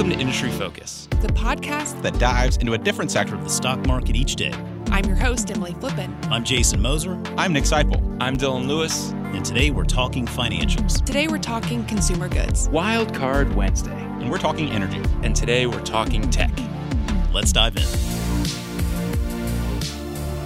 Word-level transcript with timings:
Welcome 0.00 0.16
to 0.16 0.22
Industry 0.22 0.50
Focus, 0.52 1.08
the 1.20 1.28
podcast 1.28 2.00
that 2.00 2.18
dives 2.18 2.56
into 2.56 2.72
a 2.72 2.78
different 2.78 3.10
sector 3.10 3.34
of 3.34 3.44
the 3.44 3.50
stock 3.50 3.86
market 3.86 4.16
each 4.16 4.34
day. 4.34 4.54
I'm 4.86 5.04
your 5.04 5.14
host, 5.14 5.50
Emily 5.50 5.74
Flippen. 5.74 6.10
I'm 6.30 6.42
Jason 6.42 6.80
Moser. 6.80 7.20
I'm 7.36 7.52
Nick 7.52 7.64
Sciple. 7.64 8.16
I'm 8.18 8.34
Dylan 8.34 8.66
Lewis. 8.66 9.10
And 9.10 9.44
today 9.44 9.70
we're 9.70 9.84
talking 9.84 10.24
financials. 10.24 11.04
Today 11.04 11.28
we're 11.28 11.36
talking 11.36 11.84
consumer 11.84 12.30
goods. 12.30 12.70
Wild 12.70 13.14
Card 13.14 13.54
Wednesday. 13.54 13.92
And 13.92 14.30
we're 14.30 14.38
talking 14.38 14.70
energy. 14.70 15.02
And 15.22 15.36
today 15.36 15.66
we're 15.66 15.84
talking 15.84 16.30
tech. 16.30 16.58
Let's 17.34 17.52
dive 17.52 17.76
in. 17.76 17.82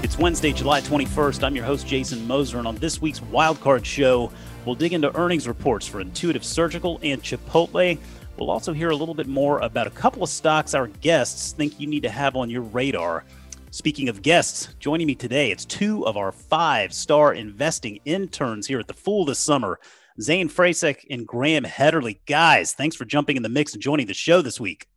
It's 0.02 0.18
Wednesday, 0.18 0.52
July 0.52 0.80
21st. 0.80 1.44
I'm 1.44 1.54
your 1.54 1.64
host, 1.64 1.86
Jason 1.86 2.26
Moser, 2.26 2.58
and 2.58 2.66
on 2.66 2.74
this 2.78 3.00
week's 3.00 3.20
Wildcard 3.20 3.84
Show, 3.84 4.32
we'll 4.64 4.74
dig 4.74 4.94
into 4.94 5.16
earnings 5.16 5.46
reports 5.46 5.86
for 5.86 6.00
Intuitive 6.00 6.44
Surgical 6.44 6.98
and 7.04 7.22
Chipotle. 7.22 8.00
We'll 8.36 8.50
also 8.50 8.72
hear 8.72 8.90
a 8.90 8.96
little 8.96 9.14
bit 9.14 9.28
more 9.28 9.60
about 9.60 9.86
a 9.86 9.90
couple 9.90 10.22
of 10.22 10.28
stocks 10.28 10.74
our 10.74 10.88
guests 10.88 11.52
think 11.52 11.78
you 11.78 11.86
need 11.86 12.02
to 12.02 12.10
have 12.10 12.34
on 12.34 12.50
your 12.50 12.62
radar. 12.62 13.24
Speaking 13.70 14.08
of 14.08 14.22
guests, 14.22 14.74
joining 14.80 15.06
me 15.06 15.14
today, 15.14 15.50
it's 15.50 15.64
two 15.64 16.06
of 16.06 16.16
our 16.16 16.32
five 16.32 16.92
star 16.92 17.34
investing 17.34 18.00
interns 18.04 18.66
here 18.66 18.80
at 18.80 18.88
the 18.88 18.94
Fool 18.94 19.24
this 19.24 19.38
summer, 19.38 19.78
Zane 20.20 20.48
Frasek 20.48 21.04
and 21.10 21.26
Graham 21.26 21.64
Hederly. 21.64 22.18
Guys, 22.26 22.72
thanks 22.72 22.96
for 22.96 23.04
jumping 23.04 23.36
in 23.36 23.42
the 23.42 23.48
mix 23.48 23.72
and 23.72 23.82
joining 23.82 24.06
the 24.06 24.14
show 24.14 24.42
this 24.42 24.60
week. 24.60 24.88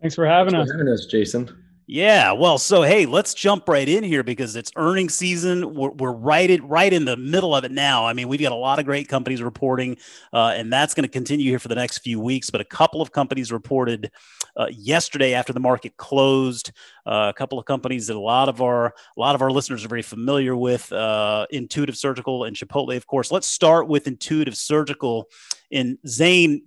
Thanks 0.00 0.14
for 0.14 0.26
having 0.26 0.52
thanks 0.52 0.70
us. 0.70 0.72
For 0.72 0.78
having 0.78 0.92
us, 0.92 1.06
Jason. 1.06 1.63
Yeah, 1.86 2.32
well, 2.32 2.56
so 2.56 2.80
hey, 2.80 3.04
let's 3.04 3.34
jump 3.34 3.68
right 3.68 3.86
in 3.86 4.02
here 4.04 4.22
because 4.22 4.56
it's 4.56 4.72
earnings 4.74 5.14
season. 5.14 5.74
We're, 5.74 5.90
we're 5.90 6.12
right 6.12 6.48
in, 6.48 6.66
right 6.66 6.90
in 6.90 7.04
the 7.04 7.16
middle 7.18 7.54
of 7.54 7.64
it 7.64 7.72
now. 7.72 8.06
I 8.06 8.14
mean, 8.14 8.26
we've 8.26 8.40
got 8.40 8.52
a 8.52 8.56
lot 8.56 8.78
of 8.78 8.86
great 8.86 9.06
companies 9.06 9.42
reporting, 9.42 9.98
uh, 10.32 10.54
and 10.56 10.72
that's 10.72 10.94
going 10.94 11.04
to 11.04 11.10
continue 11.10 11.50
here 11.50 11.58
for 11.58 11.68
the 11.68 11.74
next 11.74 11.98
few 11.98 12.18
weeks. 12.18 12.48
But 12.48 12.62
a 12.62 12.64
couple 12.64 13.02
of 13.02 13.12
companies 13.12 13.52
reported 13.52 14.10
uh, 14.56 14.68
yesterday 14.72 15.34
after 15.34 15.52
the 15.52 15.60
market 15.60 15.94
closed. 15.98 16.72
Uh, 17.04 17.30
a 17.34 17.36
couple 17.36 17.58
of 17.58 17.66
companies 17.66 18.06
that 18.06 18.16
a 18.16 18.20
lot 18.20 18.48
of 18.48 18.62
our 18.62 18.86
a 18.86 19.20
lot 19.20 19.34
of 19.34 19.42
our 19.42 19.50
listeners 19.50 19.84
are 19.84 19.88
very 19.88 20.00
familiar 20.00 20.56
with, 20.56 20.90
uh, 20.90 21.46
Intuitive 21.50 21.98
Surgical 21.98 22.44
and 22.44 22.56
Chipotle, 22.56 22.96
of 22.96 23.06
course. 23.06 23.30
Let's 23.30 23.46
start 23.46 23.88
with 23.88 24.06
Intuitive 24.06 24.56
Surgical. 24.56 25.28
And 25.70 25.98
Zane, 26.06 26.62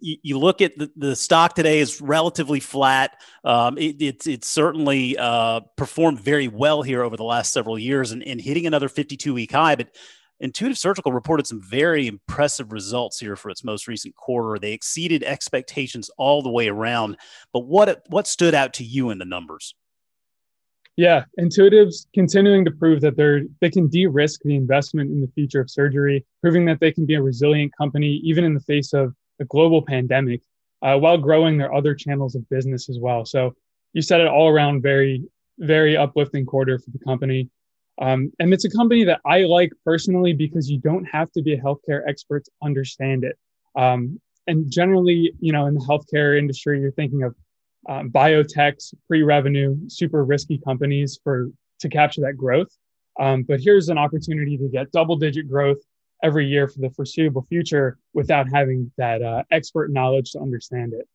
you, 0.00 0.16
you 0.22 0.38
look 0.38 0.60
at 0.60 0.76
the, 0.76 0.90
the, 0.96 1.16
stock 1.16 1.54
today 1.54 1.80
is 1.80 2.00
relatively 2.00 2.60
flat. 2.60 3.20
Um, 3.44 3.78
it, 3.78 4.00
it's 4.00 4.26
it's 4.26 4.48
certainly 4.48 5.16
uh, 5.16 5.60
performed 5.76 6.20
very 6.20 6.48
well 6.48 6.82
here 6.82 7.02
over 7.02 7.16
the 7.16 7.24
last 7.24 7.52
several 7.52 7.78
years 7.78 8.12
and, 8.12 8.22
and 8.22 8.40
hitting 8.40 8.66
another 8.66 8.88
52 8.88 9.34
week 9.34 9.52
high. 9.52 9.74
But 9.76 9.94
Intuitive 10.40 10.78
Surgical 10.78 11.12
reported 11.12 11.46
some 11.46 11.62
very 11.62 12.06
impressive 12.06 12.72
results 12.72 13.18
here 13.18 13.36
for 13.36 13.50
its 13.50 13.64
most 13.64 13.86
recent 13.86 14.14
quarter. 14.16 14.58
They 14.58 14.72
exceeded 14.72 15.22
expectations 15.22 16.10
all 16.18 16.42
the 16.42 16.50
way 16.50 16.68
around. 16.68 17.16
But 17.52 17.60
what 17.60 18.04
what 18.08 18.26
stood 18.26 18.54
out 18.54 18.74
to 18.74 18.84
you 18.84 19.10
in 19.10 19.18
the 19.18 19.24
numbers? 19.24 19.74
Yeah, 20.96 21.24
Intuitive's 21.38 22.06
continuing 22.14 22.64
to 22.64 22.70
prove 22.70 23.00
that 23.00 23.16
they're 23.16 23.42
they 23.60 23.70
can 23.70 23.88
de-risk 23.88 24.40
the 24.44 24.54
investment 24.54 25.10
in 25.10 25.20
the 25.20 25.30
future 25.34 25.60
of 25.60 25.70
surgery, 25.70 26.24
proving 26.40 26.64
that 26.66 26.78
they 26.80 26.92
can 26.92 27.06
be 27.06 27.14
a 27.14 27.22
resilient 27.22 27.72
company 27.76 28.20
even 28.24 28.44
in 28.44 28.54
the 28.54 28.60
face 28.60 28.92
of 28.92 29.14
a 29.40 29.44
global 29.44 29.82
pandemic 29.82 30.42
uh, 30.82 30.96
while 30.98 31.18
growing 31.18 31.58
their 31.58 31.72
other 31.72 31.94
channels 31.94 32.34
of 32.34 32.48
business 32.48 32.88
as 32.88 32.98
well. 32.98 33.24
So 33.24 33.54
you 33.92 34.02
said 34.02 34.20
it 34.20 34.28
all 34.28 34.48
around 34.48 34.82
very, 34.82 35.24
very 35.58 35.96
uplifting 35.96 36.44
quarter 36.44 36.78
for 36.78 36.90
the 36.90 36.98
company. 36.98 37.48
Um, 38.00 38.32
and 38.40 38.52
it's 38.52 38.64
a 38.64 38.70
company 38.70 39.04
that 39.04 39.20
I 39.24 39.42
like 39.44 39.72
personally 39.84 40.32
because 40.32 40.68
you 40.68 40.78
don't 40.78 41.04
have 41.04 41.30
to 41.32 41.42
be 41.42 41.54
a 41.54 41.60
healthcare 41.60 42.02
expert 42.08 42.44
to 42.44 42.50
understand 42.62 43.24
it. 43.24 43.38
Um, 43.76 44.20
and 44.46 44.70
generally, 44.70 45.32
you 45.40 45.52
know, 45.52 45.66
in 45.66 45.74
the 45.74 45.80
healthcare 45.80 46.38
industry, 46.38 46.80
you're 46.80 46.92
thinking 46.92 47.22
of 47.22 47.34
um, 47.88 48.10
biotechs, 48.10 48.94
pre-revenue, 49.06 49.76
super 49.88 50.24
risky 50.24 50.58
companies 50.58 51.18
for 51.22 51.50
to 51.80 51.88
capture 51.88 52.22
that 52.22 52.36
growth. 52.36 52.68
Um, 53.20 53.42
but 53.42 53.60
here's 53.60 53.88
an 53.88 53.98
opportunity 53.98 54.56
to 54.58 54.68
get 54.68 54.90
double-digit 54.90 55.48
growth 55.48 55.78
every 56.24 56.46
year 56.46 56.66
for 56.66 56.80
the 56.80 56.90
foreseeable 56.90 57.42
future 57.42 57.98
without 58.14 58.46
having 58.52 58.90
that 58.96 59.22
uh, 59.22 59.42
expert 59.50 59.92
knowledge 59.92 60.32
to 60.32 60.40
understand 60.40 60.94
it. 60.94 61.06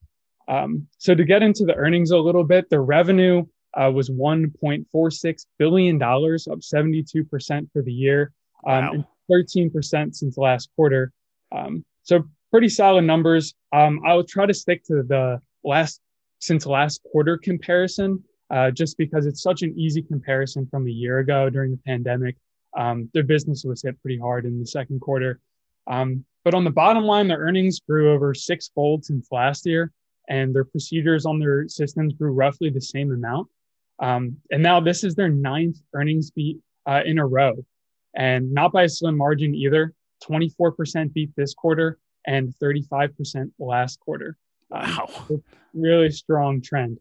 Um, 0.48 0.88
so 0.98 1.14
to 1.16 1.24
get 1.26 1.44
into 1.44 1.66
the 1.66 1.76
earnings 1.76 2.12
a 2.12 2.18
little 2.18 2.44
bit, 2.44 2.70
the 2.70 2.80
revenue 2.80 3.46
uh, 3.74 3.92
was 3.94 4.10
1.46 4.10 5.46
billion 5.58 5.98
dollars, 5.98 6.48
up 6.48 6.64
72 6.64 7.24
percent 7.26 7.70
for 7.74 7.82
the 7.82 7.92
year, 7.92 8.32
um, 8.66 8.86
wow. 8.86 8.92
and 8.94 9.06
13 9.30 9.70
percent 9.70 10.16
since 10.16 10.38
last 10.38 10.70
quarter. 10.76 11.12
Um, 11.52 11.84
so 12.04 12.24
pretty 12.52 12.70
solid 12.70 13.04
numbers. 13.04 13.54
Um, 13.74 14.00
I'll 14.06 14.24
try 14.24 14.46
to 14.46 14.54
stick 14.54 14.84
to 14.86 15.04
the 15.04 15.42
last 15.64 16.02
since 16.40 16.66
last 16.66 17.02
quarter 17.12 17.38
comparison, 17.38 18.24
uh, 18.50 18.72
just 18.72 18.98
because 18.98 19.26
it's 19.26 19.42
such 19.42 19.62
an 19.62 19.78
easy 19.78 20.02
comparison 20.02 20.68
from 20.72 20.88
a 20.88 20.92
year 20.92 21.20
ago 21.20 21.50
during 21.50 21.72
the 21.72 21.80
pandemic. 21.86 22.36
Um, 22.78 23.10
their 23.14 23.24
business 23.24 23.64
was 23.64 23.82
hit 23.82 24.02
pretty 24.02 24.20
hard 24.20 24.46
in 24.46 24.60
the 24.60 24.66
second 24.66 25.02
quarter. 25.02 25.40
Um, 25.88 26.26
but 26.44 26.54
on 26.54 26.64
the 26.64 26.70
bottom 26.70 27.04
line, 27.04 27.28
their 27.28 27.40
earnings 27.40 27.80
grew 27.80 28.12
over 28.14 28.34
six 28.34 28.66
sixfold 28.66 29.06
since 29.06 29.28
last 29.32 29.66
year, 29.66 29.92
and 30.30 30.54
their 30.54 30.64
procedures 30.64 31.26
on 31.26 31.40
their 31.40 31.68
systems 31.68 32.14
grew 32.14 32.32
roughly 32.32 32.70
the 32.70 32.82
same 32.82 33.12
amount. 33.12 33.48
Um, 34.00 34.38
and 34.52 34.64
now 34.64 34.80
this 34.80 35.04
is 35.04 35.16
their 35.16 35.30
ninth 35.30 35.78
earnings 35.94 36.32
beat 36.32 36.60
uh, 36.86 37.02
in 37.06 37.20
a 37.20 37.26
row, 37.26 37.66
and 38.16 38.54
not 38.54 38.72
by 38.72 38.84
a 38.84 38.90
slim 38.90 39.18
margin 39.18 39.54
either 39.54 39.94
24% 40.24 41.14
beat 41.14 41.32
this 41.36 41.54
quarter 41.54 42.00
and 42.26 42.54
35% 42.62 43.52
last 43.60 44.00
quarter. 44.00 44.38
Wow. 44.70 45.10
really 45.74 46.12
strong 46.12 46.62
trend. 46.62 47.00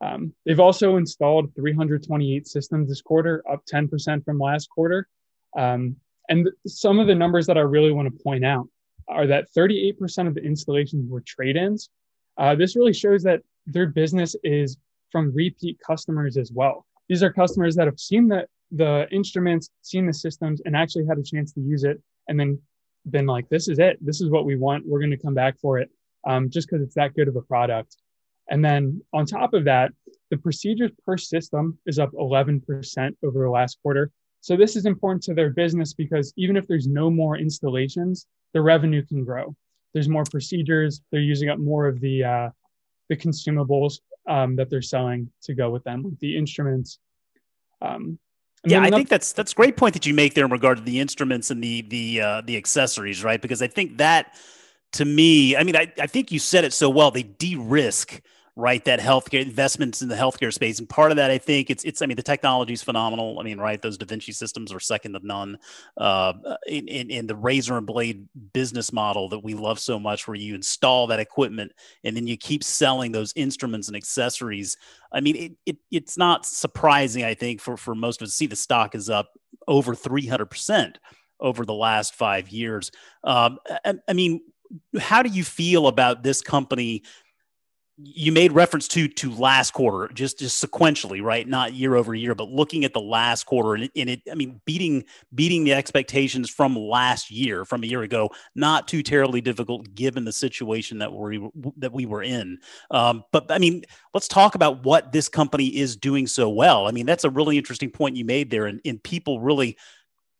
Um, 0.00 0.34
they've 0.44 0.60
also 0.60 0.96
installed 0.96 1.54
328 1.54 2.46
systems 2.46 2.88
this 2.88 3.00
quarter, 3.00 3.42
up 3.50 3.62
10% 3.72 4.24
from 4.24 4.38
last 4.38 4.68
quarter. 4.68 5.08
Um, 5.56 5.96
and 6.28 6.48
some 6.66 6.98
of 6.98 7.06
the 7.06 7.14
numbers 7.14 7.46
that 7.46 7.56
I 7.56 7.62
really 7.62 7.92
want 7.92 8.14
to 8.14 8.22
point 8.22 8.44
out 8.44 8.68
are 9.08 9.26
that 9.28 9.46
38% 9.56 10.26
of 10.26 10.34
the 10.34 10.42
installations 10.42 11.08
were 11.08 11.22
trade 11.22 11.56
ins. 11.56 11.88
Uh, 12.36 12.54
this 12.54 12.76
really 12.76 12.92
shows 12.92 13.22
that 13.22 13.40
their 13.66 13.86
business 13.86 14.36
is 14.42 14.76
from 15.10 15.32
repeat 15.32 15.78
customers 15.86 16.36
as 16.36 16.52
well. 16.52 16.84
These 17.08 17.22
are 17.22 17.32
customers 17.32 17.76
that 17.76 17.86
have 17.86 18.00
seen 18.00 18.28
the, 18.28 18.46
the 18.72 19.06
instruments, 19.12 19.70
seen 19.82 20.06
the 20.06 20.12
systems, 20.12 20.60
and 20.64 20.76
actually 20.76 21.06
had 21.06 21.18
a 21.18 21.22
chance 21.22 21.52
to 21.52 21.60
use 21.60 21.84
it, 21.84 22.02
and 22.28 22.38
then 22.38 22.60
been 23.08 23.26
like, 23.26 23.48
this 23.48 23.68
is 23.68 23.78
it. 23.78 23.98
This 24.04 24.20
is 24.20 24.30
what 24.30 24.44
we 24.44 24.56
want. 24.56 24.86
We're 24.86 24.98
going 24.98 25.10
to 25.10 25.16
come 25.16 25.34
back 25.34 25.58
for 25.60 25.78
it 25.78 25.90
um, 26.26 26.50
just 26.50 26.68
because 26.68 26.82
it's 26.82 26.96
that 26.96 27.14
good 27.14 27.28
of 27.28 27.36
a 27.36 27.42
product. 27.42 27.96
And 28.48 28.64
then 28.64 29.02
on 29.12 29.26
top 29.26 29.54
of 29.54 29.64
that, 29.64 29.92
the 30.30 30.36
procedures 30.36 30.90
per 31.04 31.16
system 31.16 31.78
is 31.86 31.98
up 31.98 32.12
11% 32.12 33.16
over 33.24 33.42
the 33.42 33.50
last 33.50 33.78
quarter. 33.82 34.10
So 34.40 34.56
this 34.56 34.76
is 34.76 34.86
important 34.86 35.22
to 35.24 35.34
their 35.34 35.50
business 35.50 35.92
because 35.94 36.32
even 36.36 36.56
if 36.56 36.66
there's 36.66 36.86
no 36.86 37.10
more 37.10 37.36
installations, 37.36 38.26
the 38.52 38.62
revenue 38.62 39.04
can 39.04 39.24
grow. 39.24 39.56
There's 39.92 40.08
more 40.08 40.24
procedures. 40.30 41.00
They're 41.10 41.20
using 41.20 41.48
up 41.48 41.58
more 41.58 41.86
of 41.86 42.00
the 42.00 42.24
uh, 42.24 42.50
the 43.08 43.16
consumables 43.16 44.00
um, 44.28 44.56
that 44.56 44.68
they're 44.68 44.82
selling 44.82 45.30
to 45.42 45.54
go 45.54 45.70
with 45.70 45.84
them, 45.84 46.02
like 46.02 46.18
the 46.18 46.36
instruments. 46.36 46.98
Um, 47.80 48.18
yeah, 48.64 48.82
I 48.82 48.90
think 48.90 49.08
that's 49.08 49.32
that's 49.32 49.52
a 49.52 49.54
great 49.54 49.76
point 49.76 49.94
that 49.94 50.06
you 50.06 50.14
make 50.14 50.34
there 50.34 50.44
in 50.44 50.50
regard 50.50 50.78
to 50.78 50.84
the 50.84 51.00
instruments 51.00 51.50
and 51.50 51.62
the 51.62 51.82
the 51.82 52.20
uh, 52.20 52.40
the 52.42 52.56
accessories, 52.56 53.22
right? 53.22 53.40
Because 53.40 53.62
I 53.62 53.68
think 53.68 53.98
that 53.98 54.34
to 54.92 55.04
me, 55.04 55.56
I 55.56 55.62
mean, 55.62 55.76
I, 55.76 55.92
I 56.00 56.06
think 56.06 56.32
you 56.32 56.38
said 56.38 56.64
it 56.64 56.72
so 56.72 56.88
well. 56.88 57.10
They 57.10 57.22
de-risk 57.22 58.20
right 58.58 58.86
that 58.86 58.98
healthcare 58.98 59.42
investments 59.42 60.00
in 60.00 60.08
the 60.08 60.14
healthcare 60.14 60.52
space. 60.52 60.78
And 60.78 60.88
part 60.88 61.12
of 61.12 61.18
that 61.18 61.30
i 61.30 61.36
think 61.36 61.70
it's 61.70 61.84
it's 61.84 62.00
i 62.00 62.06
mean 62.06 62.16
the 62.16 62.22
technology 62.22 62.72
is 62.72 62.82
phenomenal. 62.82 63.38
I 63.38 63.42
mean 63.42 63.58
right 63.58 63.80
those 63.80 63.98
da 63.98 64.06
vinci 64.06 64.32
systems 64.32 64.72
are 64.72 64.80
second 64.80 65.12
to 65.12 65.20
none. 65.22 65.58
Uh, 65.96 66.32
in, 66.66 66.88
in, 66.88 67.10
in, 67.10 67.26
the 67.26 67.36
razor 67.36 67.76
and 67.76 67.86
blade 67.86 68.26
business 68.54 68.92
model 68.92 69.28
that 69.28 69.44
we 69.44 69.54
love 69.54 69.78
so 69.78 69.98
much 69.98 70.26
where 70.26 70.34
you 70.34 70.54
install 70.54 71.06
that 71.08 71.20
equipment 71.20 71.72
and 72.02 72.16
then 72.16 72.26
you 72.26 72.36
keep 72.36 72.64
selling 72.64 73.12
those 73.12 73.32
instruments 73.36 73.88
and 73.88 73.96
accessories. 73.96 74.78
I 75.12 75.20
mean 75.20 75.36
it, 75.36 75.52
it 75.66 75.76
it's 75.90 76.16
not 76.16 76.46
surprising 76.46 77.24
i 77.24 77.34
think 77.34 77.60
for 77.60 77.76
for 77.76 77.94
most 77.94 78.22
of 78.22 78.26
us 78.26 78.34
see 78.34 78.46
the 78.46 78.56
stock 78.56 78.94
is 78.94 79.10
up 79.10 79.32
over 79.68 79.94
300% 79.94 80.96
over 81.40 81.66
the 81.66 81.74
last 81.74 82.14
five 82.14 82.48
years. 82.48 82.90
Um, 83.24 83.58
I, 83.84 83.94
I 84.08 84.12
mean 84.14 84.40
how 84.98 85.22
do 85.22 85.30
you 85.30 85.44
feel 85.44 85.86
about 85.86 86.22
this 86.22 86.40
company 86.40 87.02
you 87.98 88.30
made 88.30 88.52
reference 88.52 88.86
to 88.88 89.08
to 89.08 89.32
last 89.32 89.72
quarter 89.72 90.12
just 90.12 90.38
just 90.38 90.62
sequentially 90.62 91.22
right 91.22 91.48
not 91.48 91.72
year 91.72 91.96
over 91.96 92.14
year 92.14 92.34
but 92.34 92.50
looking 92.50 92.84
at 92.84 92.92
the 92.92 93.00
last 93.00 93.44
quarter 93.44 93.74
and 93.74 93.84
it, 93.84 93.90
and 93.96 94.10
it, 94.10 94.20
i 94.30 94.34
mean 94.34 94.60
beating 94.66 95.02
beating 95.34 95.64
the 95.64 95.72
expectations 95.72 96.50
from 96.50 96.76
last 96.76 97.30
year 97.30 97.64
from 97.64 97.82
a 97.82 97.86
year 97.86 98.02
ago 98.02 98.28
not 98.54 98.86
too 98.86 99.02
terribly 99.02 99.40
difficult 99.40 99.94
given 99.94 100.26
the 100.26 100.32
situation 100.32 100.98
that 100.98 101.10
we 101.10 101.48
that 101.78 101.92
we 101.92 102.04
were 102.04 102.22
in 102.22 102.58
um, 102.90 103.24
but 103.32 103.50
i 103.50 103.58
mean 103.58 103.82
let's 104.12 104.28
talk 104.28 104.54
about 104.54 104.84
what 104.84 105.10
this 105.12 105.28
company 105.28 105.68
is 105.68 105.96
doing 105.96 106.26
so 106.26 106.50
well 106.50 106.86
i 106.86 106.90
mean 106.90 107.06
that's 107.06 107.24
a 107.24 107.30
really 107.30 107.56
interesting 107.56 107.90
point 107.90 108.16
you 108.16 108.24
made 108.24 108.50
there 108.50 108.66
and, 108.66 108.80
and 108.84 109.02
people 109.02 109.40
really 109.40 109.76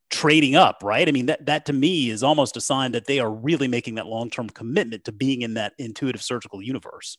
trading 0.09 0.55
up, 0.55 0.83
right? 0.83 1.07
I 1.07 1.11
mean, 1.11 1.25
that 1.25 1.45
that 1.47 1.65
to 1.65 1.73
me 1.73 2.09
is 2.09 2.23
almost 2.23 2.55
a 2.55 2.61
sign 2.61 2.93
that 2.93 3.05
they 3.07 3.19
are 3.19 3.29
really 3.29 3.67
making 3.67 3.95
that 3.95 4.07
long 4.07 4.29
term 4.29 4.49
commitment 4.49 5.03
to 5.03 5.11
being 5.11 5.41
in 5.41 5.55
that 5.55 5.73
intuitive 5.77 6.21
surgical 6.21 6.61
universe. 6.61 7.17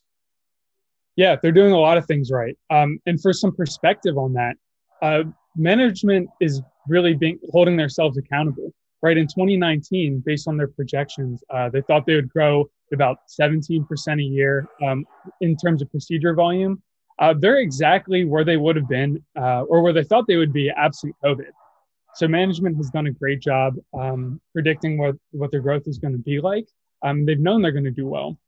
Yeah, 1.19 1.35
they're 1.43 1.51
doing 1.51 1.73
a 1.73 1.79
lot 1.79 1.99
of 1.99 2.07
things 2.07 2.31
right. 2.31 2.57
Um, 2.71 3.01
and 3.07 3.21
for 3.21 3.33
some 3.33 3.53
perspective 3.53 4.17
on 4.17 4.33
that, 4.35 4.55
uh, 5.03 5.25
management 5.57 6.31
is 6.41 6.63
really 6.87 7.13
being 7.13 7.41
holding 7.51 7.77
themselves 7.77 8.17
accountable. 8.17 8.73
Right 9.03 9.19
in 9.19 9.27
2019, 9.27 10.23
based 10.25 10.47
on 10.47 10.57
their 10.57 10.69
projections, 10.69 11.43
uh, 11.53 11.71
they 11.71 11.81
thought 11.83 12.07
they 12.07 12.15
would 12.15 12.29
grow 12.29 12.71
about 12.93 13.17
17% 13.41 13.85
a 14.21 14.23
year 14.23 14.69
um, 14.87 15.05
in 15.41 15.57
terms 15.57 15.83
of 15.83 15.91
procedure 15.91 16.35
volume. 16.35 16.81
Uh, 17.19 17.35
they're 17.37 17.59
exactly 17.59 18.25
where 18.25 18.45
they 18.45 18.57
would 18.57 18.77
have 18.77 18.89
been, 18.89 19.21
uh, 19.37 19.63
or 19.63 19.83
where 19.83 19.93
they 19.93 20.05
thought 20.05 20.29
they 20.29 20.37
would 20.37 20.53
be 20.53 20.71
absent 20.71 21.17
COVID. 21.25 21.51
So 22.15 22.29
management 22.29 22.77
has 22.77 22.91
done 22.91 23.09
a 23.09 23.13
great 23.13 23.41
job 23.41 23.75
um, 23.93 24.41
predicting 24.53 24.99
what 24.99 25.17
what 25.33 25.51
their 25.51 25.63
growth 25.63 25.89
is 25.89 25.99
going 25.99 26.13
to 26.13 26.23
be 26.23 26.41
like. 26.41 26.69
Um, 27.03 27.27
they've 27.27 27.41
known 27.41 27.61
they're 27.61 27.73
going 27.73 27.83
to 27.85 27.91
do 27.91 28.07
well, 28.07 28.39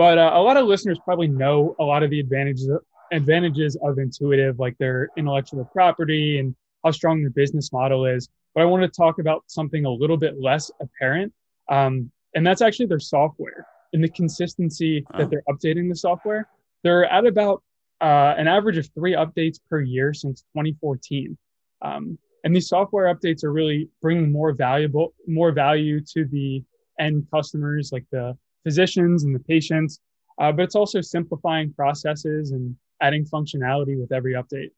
but 0.00 0.16
uh, 0.16 0.30
a 0.32 0.40
lot 0.40 0.56
of 0.56 0.66
listeners 0.66 0.98
probably 1.04 1.28
know 1.28 1.76
a 1.78 1.84
lot 1.84 2.02
of 2.02 2.08
the 2.08 2.18
advantages 2.20 2.70
advantages 3.12 3.76
of 3.82 3.98
Intuitive, 3.98 4.58
like 4.58 4.78
their 4.78 5.10
intellectual 5.18 5.62
property 5.66 6.38
and 6.38 6.56
how 6.82 6.90
strong 6.90 7.20
their 7.20 7.28
business 7.28 7.70
model 7.70 8.06
is. 8.06 8.30
But 8.54 8.62
I 8.62 8.64
want 8.64 8.82
to 8.82 8.88
talk 8.88 9.18
about 9.18 9.44
something 9.46 9.84
a 9.84 9.90
little 9.90 10.16
bit 10.16 10.40
less 10.40 10.70
apparent, 10.80 11.34
um, 11.68 12.10
and 12.34 12.46
that's 12.46 12.62
actually 12.62 12.86
their 12.86 12.98
software 12.98 13.66
and 13.92 14.02
the 14.02 14.08
consistency 14.08 15.04
that 15.18 15.28
they're 15.28 15.42
updating 15.50 15.90
the 15.90 15.96
software. 15.96 16.48
They're 16.82 17.04
at 17.04 17.26
about 17.26 17.62
uh, 18.00 18.32
an 18.38 18.48
average 18.48 18.78
of 18.78 18.88
three 18.94 19.12
updates 19.12 19.58
per 19.68 19.82
year 19.82 20.14
since 20.14 20.40
2014. 20.54 21.36
Um, 21.82 22.16
and 22.42 22.56
these 22.56 22.68
software 22.68 23.14
updates 23.14 23.44
are 23.44 23.52
really 23.52 23.90
bringing 24.00 24.32
more 24.32 24.54
valuable 24.54 25.12
more 25.26 25.52
value 25.52 26.00
to 26.14 26.24
the 26.24 26.64
end 26.98 27.26
customers 27.30 27.90
like 27.92 28.06
the 28.10 28.34
physicians 28.62 29.24
and 29.24 29.34
the 29.34 29.40
patients 29.40 30.00
uh, 30.38 30.50
but 30.50 30.62
it's 30.62 30.74
also 30.74 31.00
simplifying 31.00 31.72
processes 31.72 32.52
and 32.52 32.76
adding 33.00 33.24
functionality 33.24 33.98
with 33.98 34.12
every 34.12 34.34
update 34.34 34.70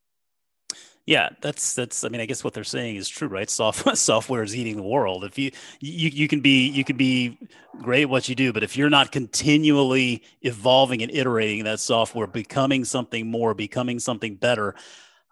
yeah, 1.04 1.30
that's 1.40 1.74
that's. 1.74 2.04
I 2.04 2.08
mean, 2.08 2.20
I 2.20 2.26
guess 2.26 2.44
what 2.44 2.54
they're 2.54 2.62
saying 2.62 2.94
is 2.94 3.08
true, 3.08 3.26
right? 3.26 3.50
Software 3.50 3.94
software 3.96 4.42
is 4.44 4.54
eating 4.54 4.76
the 4.76 4.84
world. 4.84 5.24
If 5.24 5.36
you 5.36 5.50
you 5.80 6.08
you 6.10 6.28
can 6.28 6.40
be 6.40 6.68
you 6.68 6.84
can 6.84 6.96
be 6.96 7.38
great 7.80 8.02
at 8.02 8.08
what 8.08 8.28
you 8.28 8.36
do, 8.36 8.52
but 8.52 8.62
if 8.62 8.76
you're 8.76 8.90
not 8.90 9.10
continually 9.10 10.22
evolving 10.42 11.02
and 11.02 11.10
iterating 11.10 11.64
that 11.64 11.80
software, 11.80 12.28
becoming 12.28 12.84
something 12.84 13.26
more, 13.26 13.52
becoming 13.52 13.98
something 13.98 14.36
better, 14.36 14.76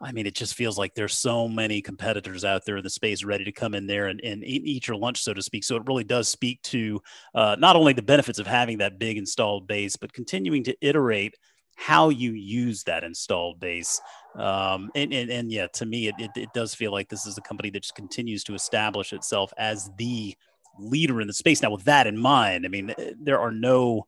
I 0.03 0.13
mean, 0.13 0.27
it 0.27 0.35
just 0.35 0.55
feels 0.55 0.79
like 0.79 0.95
there's 0.95 1.17
so 1.17 1.47
many 1.47 1.83
competitors 1.83 2.45
out 2.45 2.65
there 2.65 2.79
in 2.79 2.85
the 2.85 2.91
space 2.91 3.23
ready 3.23 3.45
to 3.45 3.53
come 3.53 3.75
in 3.75 3.87
there 3.87 4.07
and, 4.07 4.21
and 4.25 4.43
eat 4.43 4.89
your 4.89 4.97
lunch, 4.97 5.23
so 5.23 5.35
to 5.35 5.43
speak. 5.43 5.63
So 5.63 5.77
it 5.77 5.87
really 5.87 6.05
does 6.05 6.29
speak 6.29 6.63
to 6.63 7.03
uh, 7.35 7.57
not 7.59 7.77
only 7.77 7.93
the 7.93 8.01
benefits 8.01 8.39
of 8.39 8.47
having 8.47 8.79
that 8.79 8.99
big 8.99 9.19
installed 9.19 9.67
base, 9.67 9.97
but 9.97 10.13
continuing 10.13 10.65
to 10.65 10.77
iterate 10.81 11.37
how 11.77 12.09
you 12.09 12.33
use 12.33 12.85
that 12.85 13.05
installed 13.05 13.61
base. 13.61 14.01
Um, 14.37 14.91
and, 14.95 15.13
and, 15.13 15.31
and 15.31 15.53
yeah, 15.53 15.67
to 15.75 15.87
me, 15.87 16.09
it, 16.09 16.15
it, 16.19 16.31
it 16.37 16.49
does 16.55 16.75
feel 16.75 16.93
like 16.93 17.09
this 17.09 17.27
is 17.27 17.37
a 17.37 17.43
company 17.43 17.71
that 17.71 17.83
just 17.83 17.95
continues 17.95 18.45
to 18.45 18.55
establish 18.55 19.13
itself 19.13 19.53
as 19.59 19.91
the 19.99 20.35
leader 20.79 21.21
in 21.21 21.27
the 21.27 21.33
space. 21.35 21.63
Now, 21.63 21.71
with 21.71 21.85
that 21.85 22.07
in 22.07 22.17
mind, 22.17 22.65
I 22.65 22.69
mean, 22.69 22.95
there 23.21 23.41
are 23.41 23.53
no 23.53 24.07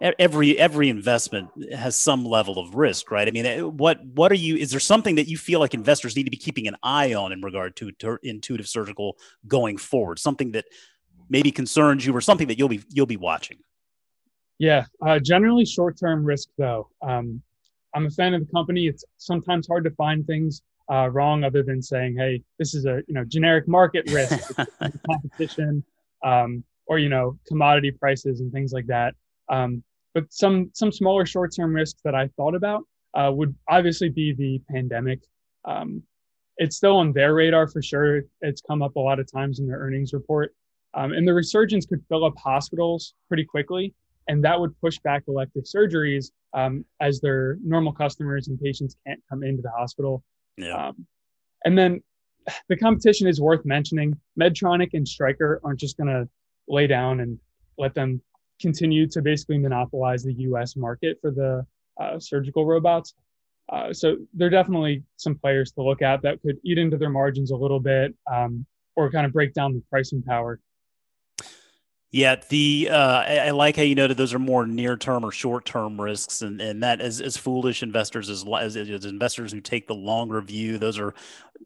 every 0.00 0.58
every 0.58 0.88
investment 0.88 1.50
has 1.74 1.96
some 1.96 2.24
level 2.24 2.58
of 2.58 2.74
risk 2.74 3.10
right? 3.10 3.26
I 3.26 3.30
mean 3.30 3.46
eh, 3.46 3.60
what 3.60 4.04
what 4.04 4.30
are 4.30 4.36
you 4.36 4.56
is 4.56 4.70
there 4.70 4.80
something 4.80 5.16
that 5.16 5.28
you 5.28 5.36
feel 5.36 5.60
like 5.60 5.74
investors 5.74 6.16
need 6.16 6.24
to 6.24 6.30
be 6.30 6.36
keeping 6.36 6.68
an 6.68 6.76
eye 6.82 7.14
on 7.14 7.32
in 7.32 7.40
regard 7.42 7.76
to, 7.76 7.90
to 7.92 8.18
intuitive 8.22 8.68
surgical 8.68 9.16
going 9.46 9.76
forward? 9.76 10.18
Something 10.18 10.52
that 10.52 10.66
maybe 11.28 11.50
concerns 11.50 12.06
you 12.06 12.14
or 12.14 12.20
something 12.20 12.48
that 12.48 12.58
you'll 12.58 12.68
be 12.68 12.82
you'll 12.90 13.06
be 13.06 13.16
watching? 13.16 13.58
Yeah 14.58 14.84
uh, 15.04 15.18
generally 15.18 15.64
short-term 15.64 16.24
risk 16.24 16.48
though. 16.56 16.88
Um, 17.02 17.42
i'm 17.94 18.06
a 18.06 18.10
fan 18.10 18.34
of 18.34 18.46
the 18.46 18.52
company. 18.52 18.86
It's 18.86 19.04
sometimes 19.16 19.66
hard 19.66 19.84
to 19.84 19.90
find 19.92 20.26
things 20.26 20.62
uh, 20.90 21.10
wrong 21.10 21.44
other 21.44 21.62
than 21.62 21.82
saying 21.82 22.16
hey 22.16 22.42
this 22.58 22.74
is 22.74 22.86
a 22.86 23.02
you 23.08 23.14
know 23.14 23.24
generic 23.24 23.66
market 23.66 24.10
risk. 24.10 24.56
Competition 25.10 25.84
um, 26.24 26.62
or 26.86 26.98
you 26.98 27.08
know 27.08 27.38
commodity 27.46 27.90
prices 27.90 28.40
and 28.40 28.52
things 28.52 28.72
like 28.72 28.86
that. 28.86 29.14
Um, 29.50 29.82
but 30.18 30.32
some 30.32 30.70
some 30.74 30.90
smaller 30.90 31.24
short 31.24 31.54
term 31.54 31.72
risks 31.72 32.00
that 32.02 32.14
I 32.14 32.28
thought 32.36 32.54
about 32.54 32.82
uh, 33.14 33.30
would 33.32 33.54
obviously 33.68 34.08
be 34.08 34.32
the 34.32 34.60
pandemic. 34.70 35.20
Um, 35.64 36.02
it's 36.56 36.76
still 36.76 36.96
on 36.96 37.12
their 37.12 37.34
radar 37.34 37.68
for 37.68 37.80
sure. 37.80 38.22
It's 38.40 38.60
come 38.60 38.82
up 38.82 38.96
a 38.96 39.00
lot 39.00 39.20
of 39.20 39.30
times 39.30 39.60
in 39.60 39.68
their 39.68 39.78
earnings 39.78 40.12
report, 40.12 40.56
um, 40.94 41.12
and 41.12 41.26
the 41.26 41.34
resurgence 41.34 41.86
could 41.86 42.02
fill 42.08 42.24
up 42.24 42.34
hospitals 42.36 43.14
pretty 43.28 43.44
quickly, 43.44 43.94
and 44.26 44.44
that 44.44 44.58
would 44.58 44.78
push 44.80 44.98
back 44.98 45.22
elective 45.28 45.64
surgeries 45.64 46.32
um, 46.52 46.84
as 47.00 47.20
their 47.20 47.58
normal 47.62 47.92
customers 47.92 48.48
and 48.48 48.60
patients 48.60 48.96
can't 49.06 49.20
come 49.30 49.44
into 49.44 49.62
the 49.62 49.70
hospital. 49.70 50.24
Yeah. 50.56 50.88
Um, 50.88 51.06
and 51.64 51.78
then 51.78 52.02
the 52.68 52.76
competition 52.76 53.28
is 53.28 53.40
worth 53.40 53.64
mentioning. 53.64 54.18
Medtronic 54.40 54.90
and 54.94 55.06
Stryker 55.06 55.60
aren't 55.62 55.78
just 55.78 55.96
going 55.96 56.08
to 56.08 56.28
lay 56.66 56.88
down 56.88 57.20
and 57.20 57.38
let 57.76 57.94
them 57.94 58.20
continue 58.60 59.06
to 59.08 59.22
basically 59.22 59.58
monopolize 59.58 60.22
the 60.22 60.34
US 60.34 60.76
market 60.76 61.18
for 61.20 61.30
the 61.30 61.64
uh, 62.00 62.18
surgical 62.18 62.64
robots. 62.64 63.14
Uh, 63.70 63.92
so 63.92 64.16
there 64.34 64.46
are 64.46 64.50
definitely 64.50 65.02
some 65.16 65.34
players 65.34 65.72
to 65.72 65.82
look 65.82 66.00
at 66.00 66.22
that 66.22 66.40
could 66.42 66.56
eat 66.64 66.78
into 66.78 66.96
their 66.96 67.10
margins 67.10 67.50
a 67.50 67.56
little 67.56 67.80
bit 67.80 68.14
um, 68.32 68.64
or 68.96 69.10
kind 69.10 69.26
of 69.26 69.32
break 69.32 69.52
down 69.52 69.74
the 69.74 69.82
pricing 69.90 70.22
power. 70.22 70.58
Yeah, 72.10 72.36
the 72.48 72.88
uh, 72.90 72.96
I, 72.96 73.36
I, 73.36 73.50
like 73.50 73.76
how 73.76 73.82
you 73.82 73.94
noted 73.94 74.16
those 74.16 74.32
are 74.32 74.38
more 74.38 74.66
near 74.66 74.96
term 74.96 75.26
or 75.26 75.30
short 75.30 75.66
term 75.66 76.00
risks, 76.00 76.40
and 76.40 76.58
and 76.58 76.82
that 76.82 77.02
as, 77.02 77.20
as 77.20 77.36
foolish 77.36 77.82
investors 77.82 78.30
as, 78.30 78.46
as, 78.46 78.76
as 78.76 79.04
investors 79.04 79.52
who 79.52 79.60
take 79.60 79.86
the 79.86 79.94
longer 79.94 80.40
view, 80.40 80.78
those 80.78 80.98
are 80.98 81.12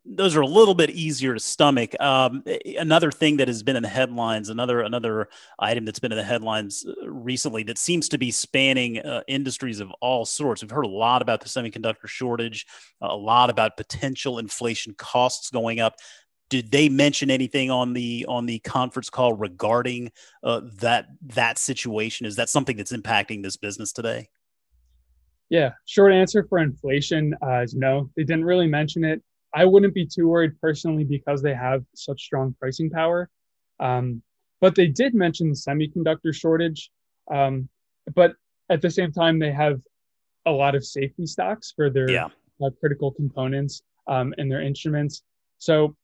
those 0.05 0.35
are 0.35 0.41
a 0.41 0.47
little 0.47 0.75
bit 0.75 0.91
easier 0.91 1.35
to 1.35 1.39
stomach. 1.39 1.95
Um, 2.01 2.43
another 2.77 3.13
thing 3.13 3.37
that 3.37 3.47
has 3.47 3.63
been 3.63 3.77
in 3.77 3.85
the 3.85 3.89
headlines, 3.89 4.49
another 4.49 4.81
another 4.81 5.29
item 5.61 5.85
that's 5.85 6.01
been 6.01 6.11
in 6.11 6.19
the 6.19 6.25
headlines 6.25 6.85
uh, 6.85 7.09
recently 7.09 7.63
that 7.65 7.79
seems 7.79 8.09
to 8.09 8.19
be 8.19 8.33
spanning 8.33 8.99
uh, 8.99 9.23
industries 9.29 9.79
of 9.79 9.93
all 10.01 10.25
sorts. 10.25 10.61
We've 10.61 10.73
heard 10.73 10.87
a 10.87 10.89
lot 10.89 11.23
about 11.23 11.41
the 11.41 11.49
semiconductor 11.49 12.09
shortage, 12.09 12.67
a 13.01 13.15
lot 13.15 13.49
about 13.49 13.77
potential 13.77 14.41
inflation 14.41 14.95
costs 14.95 15.51
going 15.51 15.79
up 15.79 15.95
did 16.53 16.71
they 16.71 16.91
mention 16.91 17.31
anything 17.31 17.71
on 17.71 17.95
the 17.95 18.27
on 18.29 18.45
the 18.45 18.59
conference 18.59 19.09
call 19.09 19.33
regarding 19.33 20.13
uh, 20.45 20.61
that 20.81 21.07
that 21.23 21.57
situation? 21.57 22.27
Is 22.27 22.37
that 22.37 22.51
something 22.51 22.77
that's 22.77 22.93
impacting 22.93 23.43
this 23.43 23.57
business 23.57 23.91
today? 23.91 24.29
Yeah, 25.49 25.71
short 25.87 26.13
answer 26.13 26.45
for 26.47 26.59
inflation 26.59 27.35
uh, 27.43 27.63
is 27.63 27.75
no. 27.75 28.11
They 28.19 28.25
didn't 28.25 28.45
really 28.45 28.67
mention 28.67 29.03
it. 29.03 29.23
I 29.55 29.65
wouldn't 29.65 29.95
be 29.95 30.07
too 30.07 30.29
worried 30.29 30.53
personally 30.61 31.05
because 31.05 31.41
they 31.41 31.55
have 31.55 31.85
such 31.95 32.21
strong 32.21 32.55
pricing 32.61 32.91
power. 32.91 33.31
Um, 33.81 34.23
but 34.61 34.75
they 34.75 34.89
did 34.89 35.15
mention 35.15 35.49
the 35.49 35.55
semiconductor 35.55 36.35
shortage. 36.35 36.91
Um, 37.33 37.67
but 38.15 38.35
at 38.69 38.83
the 38.83 38.91
same 38.91 39.11
time, 39.11 39.39
they 39.39 39.53
have 39.53 39.81
a 40.45 40.51
lot 40.51 40.75
of 40.75 40.85
safety 40.85 41.25
stocks 41.25 41.73
for 41.75 41.89
their 41.89 42.11
yeah. 42.11 42.29
uh, 42.63 42.69
critical 42.79 43.11
components 43.11 43.81
um, 44.07 44.35
and 44.37 44.53
their 44.53 44.61
instruments. 44.61 45.23
So 45.57 45.97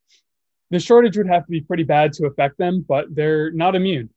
the 0.69 0.79
shortage 0.79 1.17
would 1.17 1.27
have 1.27 1.45
to 1.45 1.51
be 1.51 1.61
pretty 1.61 1.83
bad 1.83 2.13
to 2.13 2.25
affect 2.27 2.57
them, 2.57 2.85
but 2.87 3.13
they're 3.13 3.51
not 3.51 3.75
immune. 3.75 4.09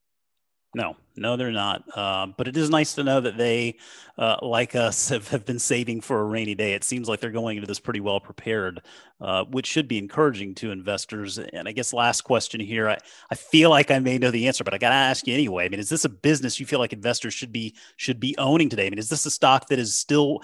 No, 0.75 0.97
no, 1.16 1.37
they're 1.37 1.52
not. 1.52 1.85
Uh, 1.94 2.28
but 2.38 2.49
it 2.49 2.56
is 2.56 2.71
nice 2.71 2.94
to 2.94 3.04
know 3.04 3.21
that 3.21 3.37
they, 3.37 3.76
uh, 4.16 4.37
like 4.40 4.75
us, 4.75 5.09
have, 5.11 5.28
have 5.28 5.44
been 5.44 5.59
saving 5.59 6.00
for 6.00 6.21
a 6.21 6.25
rainy 6.25 6.54
day. 6.54 6.73
It 6.73 6.82
seems 6.82 7.09
like 7.09 7.21
they're 7.21 7.30
going 7.30 7.59
into 7.59 7.66
this 7.66 7.78
pretty 7.78 8.00
well 8.00 8.21
prepared, 8.21 8.80
uh, 9.21 9.44
which 9.44 9.66
should 9.66 9.87
be 9.87 9.99
encouraging 9.99 10.54
to 10.56 10.71
investors. 10.71 11.38
And 11.38 11.68
I 11.68 11.73
guess 11.73 11.92
last 11.92 12.23
question 12.23 12.59
here, 12.59 12.88
I, 12.88 12.99
I 13.30 13.35
feel 13.35 13.68
like 13.68 13.90
I 13.90 13.99
may 13.99 14.16
know 14.16 14.30
the 14.30 14.47
answer, 14.47 14.64
but 14.64 14.73
I 14.73 14.78
got 14.78 14.90
to 14.90 14.94
ask 14.94 15.26
you 15.26 15.35
anyway. 15.35 15.66
I 15.66 15.68
mean, 15.68 15.80
is 15.80 15.90
this 15.90 16.06
a 16.06 16.11
business 16.11 16.59
you 16.59 16.64
feel 16.64 16.78
like 16.78 16.94
investors 16.94 17.35
should 17.35 17.52
be 17.52 17.75
should 17.97 18.18
be 18.18 18.35
owning 18.38 18.71
today? 18.71 18.87
I 18.87 18.90
mean, 18.90 18.99
is 18.99 19.11
this 19.11 19.26
a 19.26 19.30
stock 19.30 19.68
that 19.68 19.78
is 19.78 19.94
still 19.94 20.40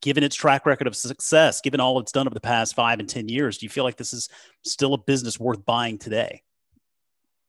given 0.00 0.24
its 0.24 0.34
track 0.36 0.66
record 0.66 0.86
of 0.86 0.96
success, 0.96 1.60
given 1.60 1.80
all 1.80 1.98
it's 1.98 2.12
done 2.12 2.26
over 2.26 2.34
the 2.34 2.40
past 2.40 2.74
five 2.74 2.98
and 2.98 3.08
10 3.08 3.28
years, 3.28 3.58
do 3.58 3.66
you 3.66 3.70
feel 3.70 3.84
like 3.84 3.96
this 3.96 4.12
is 4.12 4.28
still 4.64 4.94
a 4.94 4.98
business 4.98 5.38
worth 5.38 5.64
buying 5.64 5.98
today? 5.98 6.42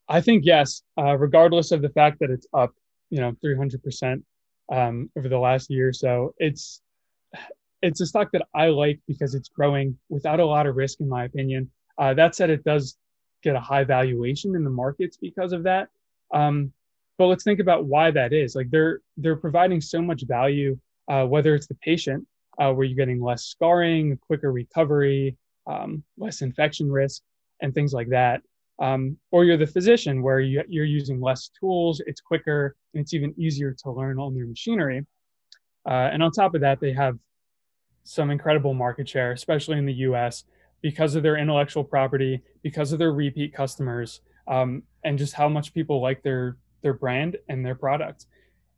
I 0.10 0.22
think 0.22 0.44
yes, 0.46 0.82
uh, 0.98 1.18
regardless 1.18 1.72
of 1.72 1.82
the 1.82 1.90
fact 1.90 2.20
that 2.20 2.30
it's 2.30 2.48
up, 2.54 2.74
you 3.10 3.22
know, 3.22 3.36
300% 3.44 4.22
um, 4.72 5.10
over 5.18 5.30
the 5.30 5.38
last 5.38 5.70
year 5.70 5.90
or 5.90 5.94
so. 5.94 6.34
It's, 6.38 6.82
it's 7.82 8.02
a 8.02 8.06
stock 8.06 8.32
that 8.34 8.46
I 8.54 8.68
like 8.68 9.00
because 9.08 9.36
it's 9.36 9.50
growing 9.50 9.98
without 10.10 10.40
a 10.40 10.46
lot 10.46 10.68
of 10.68 10.76
risk, 10.76 11.00
in 11.00 11.08
my 11.08 11.24
opinion. 11.26 11.72
Uh, 11.98 12.14
that 12.14 12.36
said, 12.36 12.50
it 12.50 12.64
does 12.64 12.98
get 13.42 13.56
a 13.56 13.60
high 13.60 13.84
valuation 13.84 14.56
in 14.56 14.64
the 14.64 14.70
markets 14.70 15.18
because 15.18 15.54
of 15.54 15.64
that. 15.64 15.88
Um, 16.34 16.74
but 17.18 17.28
let's 17.28 17.44
think 17.44 17.60
about 17.60 17.86
why 17.86 18.12
that 18.12 18.34
is. 18.34 18.56
Like 18.56 18.70
they're 18.72 19.02
they're 19.18 19.36
providing 19.36 19.82
so 19.82 20.02
much 20.02 20.24
value, 20.26 20.78
uh, 21.08 21.26
whether 21.26 21.54
it's 21.54 21.68
the 21.68 21.76
patient 21.76 22.26
uh, 22.62 22.72
where 22.72 22.86
you're 22.86 22.96
getting 22.96 23.22
less 23.22 23.46
scarring, 23.46 24.18
quicker 24.18 24.52
recovery, 24.52 25.36
um, 25.66 26.04
less 26.18 26.42
infection 26.42 26.92
risk, 26.92 27.24
and 27.62 27.74
things 27.74 27.92
like 27.92 28.10
that. 28.10 28.42
Um, 28.80 29.18
or 29.32 29.46
you're 29.46 29.58
the 29.58 29.68
physician 29.68 30.22
where 30.22 30.40
you, 30.40 30.64
you're 30.68 30.86
using 30.86 31.20
less 31.20 31.50
tools, 31.60 32.02
it's 32.06 32.22
quicker, 32.22 32.76
and 32.94 33.02
it's 33.02 33.14
even 33.14 33.34
easier 33.38 33.76
to 33.84 33.92
learn 33.92 34.20
on 34.20 34.36
their 34.36 34.46
machinery. 34.46 35.06
Uh, 35.88 36.10
and 36.12 36.22
on 36.22 36.32
top 36.32 36.54
of 36.54 36.62
that, 36.62 36.80
they 36.80 36.94
have 36.94 37.18
some 38.04 38.30
incredible 38.30 38.74
market 38.74 39.10
share, 39.10 39.32
especially 39.32 39.78
in 39.78 39.86
the 39.86 39.94
US, 39.94 40.44
because 40.82 41.16
of 41.16 41.24
their 41.24 41.38
intellectual 41.38 41.84
property, 41.84 42.42
because 42.64 42.92
of 42.92 43.00
their 43.00 43.12
repeat 43.12 43.54
customers, 43.54 44.22
um, 44.48 44.84
and 45.04 45.18
just 45.18 45.34
how 45.34 45.50
much 45.50 45.74
people 45.74 46.02
like 46.02 46.22
their 46.24 46.58
their 46.82 46.94
brand 46.94 47.38
and 47.48 47.64
their 47.64 47.76
product. 47.76 48.26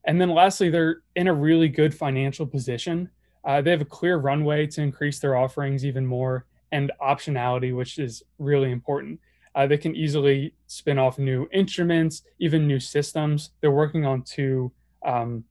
And 0.05 0.19
then 0.19 0.29
lastly, 0.29 0.69
they're 0.69 0.97
in 1.15 1.27
a 1.27 1.33
really 1.33 1.69
good 1.69 1.93
financial 1.95 2.45
position. 2.45 3.09
Uh, 3.45 3.61
they 3.61 3.71
have 3.71 3.81
a 3.81 3.85
clear 3.85 4.17
runway 4.17 4.67
to 4.67 4.81
increase 4.81 5.19
their 5.19 5.35
offerings 5.35 5.85
even 5.85 6.05
more 6.05 6.45
and 6.71 6.91
optionality, 7.01 7.75
which 7.75 7.99
is 7.99 8.23
really 8.39 8.71
important. 8.71 9.19
Uh, 9.55 9.67
they 9.67 9.77
can 9.77 9.95
easily 9.95 10.53
spin 10.67 10.97
off 10.97 11.19
new 11.19 11.47
instruments, 11.53 12.23
even 12.39 12.67
new 12.67 12.79
systems. 12.79 13.51
They're 13.61 13.71
working 13.71 14.05
on 14.05 14.23
two, 14.23 14.71
um, 15.05 15.43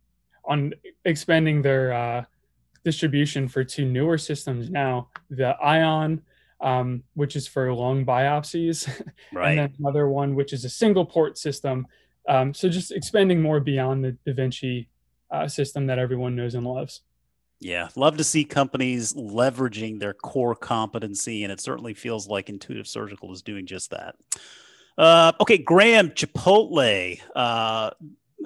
on 0.44 0.72
expanding 1.04 1.62
their 1.62 1.92
uh, 1.92 2.24
distribution 2.84 3.46
for 3.46 3.62
two 3.62 3.84
newer 3.84 4.18
systems 4.18 4.70
now: 4.70 5.08
the 5.30 5.50
Ion, 5.62 6.22
um, 6.60 7.04
which 7.14 7.36
is 7.36 7.46
for 7.46 7.72
lung 7.72 8.04
biopsies, 8.04 8.88
right. 9.32 9.50
and 9.50 9.58
then 9.58 9.74
another 9.78 10.08
one 10.08 10.34
which 10.34 10.52
is 10.52 10.64
a 10.64 10.70
single 10.70 11.06
port 11.06 11.38
system 11.38 11.86
um, 12.28 12.54
so 12.54 12.68
just 12.68 12.92
expanding 12.92 13.42
more 13.42 13.60
beyond 13.60 14.04
the 14.04 14.12
Da 14.24 14.34
Vinci 14.34 14.88
uh, 15.30 15.48
system 15.48 15.86
that 15.86 15.98
everyone 15.98 16.36
knows 16.36 16.54
and 16.54 16.66
loves. 16.66 17.00
Yeah, 17.62 17.88
love 17.94 18.16
to 18.16 18.24
see 18.24 18.44
companies 18.44 19.12
leveraging 19.14 20.00
their 20.00 20.14
core 20.14 20.56
competency, 20.56 21.44
and 21.44 21.52
it 21.52 21.60
certainly 21.60 21.94
feels 21.94 22.26
like 22.26 22.48
Intuitive 22.48 22.88
Surgical 22.88 23.32
is 23.32 23.42
doing 23.42 23.66
just 23.66 23.90
that. 23.90 24.16
Uh, 24.98 25.32
okay, 25.40 25.58
Graham, 25.58 26.10
Chipotle. 26.10 27.20
Uh, 27.36 27.90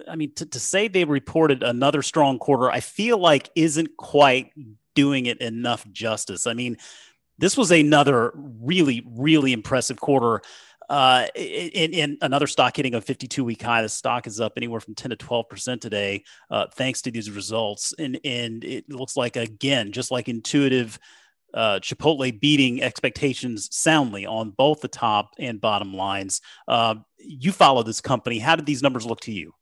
I 0.06 0.16
mean, 0.16 0.34
to, 0.34 0.44
to 0.44 0.60
say 0.60 0.88
they 0.88 1.04
reported 1.04 1.62
another 1.62 2.02
strong 2.02 2.38
quarter, 2.38 2.70
I 2.70 2.80
feel 2.80 3.16
like 3.16 3.48
isn't 3.54 3.96
quite 3.96 4.52
doing 4.94 5.26
it 5.26 5.40
enough 5.40 5.90
justice. 5.90 6.46
I 6.46 6.52
mean, 6.52 6.76
this 7.38 7.56
was 7.56 7.70
another 7.70 8.32
really, 8.34 9.02
really 9.08 9.54
impressive 9.54 9.98
quarter. 9.98 10.42
Uh, 10.88 11.26
in, 11.34 11.92
in, 11.92 12.18
another 12.20 12.46
stock 12.46 12.76
hitting 12.76 12.94
a 12.94 13.00
52 13.00 13.44
week 13.44 13.62
high, 13.62 13.82
the 13.82 13.88
stock 13.88 14.26
is 14.26 14.40
up 14.40 14.52
anywhere 14.56 14.80
from 14.80 14.94
10 14.94 15.10
to 15.10 15.16
12 15.16 15.48
percent 15.48 15.82
today, 15.82 16.22
uh, 16.50 16.66
thanks 16.74 17.02
to 17.02 17.10
these 17.10 17.30
results. 17.30 17.92
And 17.98 18.18
and 18.24 18.62
it 18.64 18.88
looks 18.90 19.16
like 19.16 19.36
again, 19.36 19.92
just 19.92 20.10
like 20.10 20.28
intuitive, 20.28 20.98
uh, 21.54 21.80
Chipotle 21.80 22.38
beating 22.38 22.82
expectations 22.82 23.68
soundly 23.74 24.26
on 24.26 24.50
both 24.50 24.80
the 24.80 24.88
top 24.88 25.30
and 25.38 25.60
bottom 25.60 25.94
lines. 25.94 26.40
Uh, 26.68 26.96
you 27.18 27.50
follow 27.50 27.82
this 27.82 28.00
company. 28.00 28.38
How 28.38 28.56
did 28.56 28.66
these 28.66 28.82
numbers 28.82 29.06
look 29.06 29.20
to 29.20 29.32
you? 29.32 29.52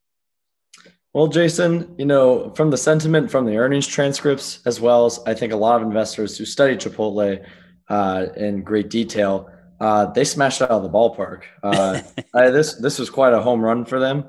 Well, 1.15 1.29
Jason, 1.29 1.95
you 1.97 2.07
know, 2.07 2.51
from 2.57 2.71
the 2.71 2.77
sentiment 2.77 3.31
from 3.31 3.47
the 3.47 3.57
earnings 3.57 3.87
transcripts, 3.87 4.59
as 4.67 4.81
well 4.81 5.07
as 5.07 5.21
I 5.27 5.33
think 5.33 5.53
a 5.53 5.57
lot 5.57 5.81
of 5.81 5.87
investors 5.87 6.37
who 6.37 6.45
study 6.45 6.77
Chipotle 6.77 7.47
uh, 7.89 8.27
in 8.37 8.63
great 8.63 8.91
detail 8.91 9.49
uh, 9.85 10.07
they 10.07 10.25
smashed 10.25 10.63
out 10.63 10.71
of 10.71 10.83
the 10.83 10.89
ballpark. 10.89 11.43
Uh, 11.63 12.01
I, 12.35 12.49
this 12.49 12.77
this 12.77 12.99
was 12.99 13.11
quite 13.11 13.35
a 13.35 13.43
home 13.43 13.61
run 13.61 13.85
for 13.85 14.01
them, 14.01 14.25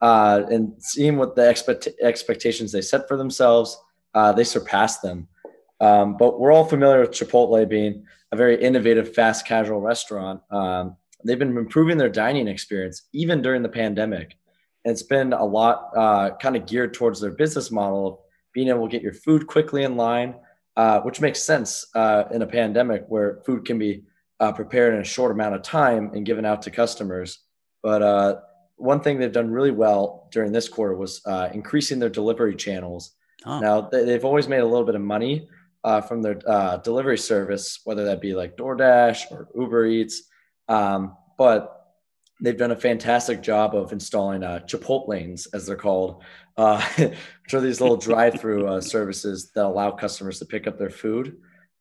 uh, 0.00 0.42
and 0.48 0.72
seeing 0.78 1.16
what 1.16 1.34
the 1.34 1.50
expect- 1.50 1.88
expectations 2.00 2.70
they 2.70 2.80
set 2.80 3.08
for 3.08 3.16
themselves, 3.16 3.76
uh, 4.14 4.32
they 4.32 4.44
surpassed 4.44 5.02
them. 5.02 5.26
Um, 5.80 6.16
but 6.16 6.38
we're 6.38 6.52
all 6.52 6.64
familiar 6.64 7.00
with 7.00 7.10
Chipotle 7.10 7.68
being 7.68 8.06
a 8.30 8.36
very 8.36 8.62
innovative, 8.62 9.12
fast 9.12 9.44
casual 9.44 9.80
restaurant. 9.80 10.42
Um, 10.52 10.96
they've 11.24 11.40
been 11.40 11.56
improving 11.56 11.98
their 11.98 12.08
dining 12.08 12.46
experience 12.46 13.08
even 13.12 13.42
during 13.42 13.62
the 13.64 13.68
pandemic, 13.68 14.36
and 14.84 14.92
it's 14.92 15.02
been 15.02 15.32
a 15.32 15.44
lot 15.44 15.90
uh, 15.96 16.36
kind 16.36 16.54
of 16.54 16.66
geared 16.66 16.94
towards 16.94 17.20
their 17.20 17.32
business 17.32 17.72
model 17.72 18.06
of 18.06 18.18
being 18.52 18.68
able 18.68 18.86
to 18.86 18.92
get 18.92 19.02
your 19.02 19.14
food 19.14 19.48
quickly 19.48 19.82
in 19.82 19.96
line, 19.96 20.36
uh, 20.76 21.00
which 21.00 21.20
makes 21.20 21.42
sense 21.42 21.86
in 21.96 22.42
a 22.42 22.46
pandemic 22.46 23.06
where 23.08 23.40
food 23.44 23.64
can 23.64 23.76
be 23.76 24.04
uh, 24.40 24.52
prepared 24.52 24.94
in 24.94 25.00
a 25.00 25.04
short 25.04 25.30
amount 25.30 25.54
of 25.54 25.62
time 25.62 26.10
and 26.14 26.26
given 26.26 26.44
out 26.44 26.62
to 26.62 26.70
customers. 26.70 27.40
But 27.82 28.02
uh, 28.02 28.40
one 28.76 29.00
thing 29.00 29.18
they've 29.18 29.30
done 29.30 29.50
really 29.50 29.70
well 29.70 30.28
during 30.32 30.52
this 30.52 30.68
quarter 30.68 30.96
was 30.96 31.20
uh, 31.26 31.50
increasing 31.52 31.98
their 31.98 32.08
delivery 32.08 32.56
channels. 32.56 33.12
Oh. 33.44 33.60
Now 33.60 33.80
they've 33.82 34.24
always 34.24 34.48
made 34.48 34.60
a 34.60 34.66
little 34.66 34.84
bit 34.84 34.94
of 34.94 35.02
money 35.02 35.48
uh, 35.84 36.00
from 36.00 36.22
their 36.22 36.38
uh, 36.46 36.78
delivery 36.78 37.18
service, 37.18 37.80
whether 37.84 38.04
that 38.06 38.20
be 38.20 38.34
like 38.34 38.56
DoorDash 38.56 39.30
or 39.30 39.48
Uber 39.54 39.86
Eats. 39.86 40.22
Um, 40.68 41.16
but 41.38 41.80
they've 42.40 42.56
done 42.56 42.70
a 42.70 42.76
fantastic 42.76 43.42
job 43.42 43.74
of 43.74 43.92
installing 43.92 44.42
uh, 44.42 44.60
Chipotlanes, 44.66 45.46
as 45.52 45.66
they're 45.66 45.76
called, 45.76 46.22
uh, 46.56 46.82
which 46.96 47.54
are 47.54 47.60
these 47.60 47.80
little 47.80 47.96
drive-through 47.96 48.66
uh, 48.66 48.80
services 48.80 49.50
that 49.54 49.64
allow 49.64 49.90
customers 49.90 50.38
to 50.38 50.46
pick 50.46 50.66
up 50.66 50.78
their 50.78 50.90
food. 50.90 51.36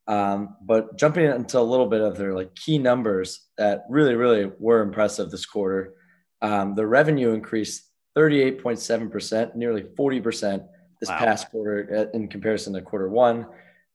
Um, 0.09 0.55
but 0.63 0.97
jumping 0.97 1.25
into 1.25 1.59
a 1.59 1.61
little 1.61 1.85
bit 1.85 2.01
of 2.01 2.17
their 2.17 2.33
like 2.33 2.55
key 2.55 2.79
numbers 2.79 3.47
that 3.59 3.85
really, 3.89 4.15
really 4.15 4.51
were 4.57 4.81
impressive 4.81 5.29
this 5.29 5.45
quarter. 5.45 5.93
Um, 6.41 6.73
the 6.73 6.87
revenue 6.87 7.31
increased 7.33 7.83
38.7%, 8.17 9.55
nearly 9.55 9.83
40% 9.83 10.67
this 10.99 11.09
wow. 11.09 11.19
past 11.19 11.51
quarter 11.51 12.09
in 12.15 12.27
comparison 12.27 12.73
to 12.73 12.81
quarter 12.81 13.07
one. 13.07 13.45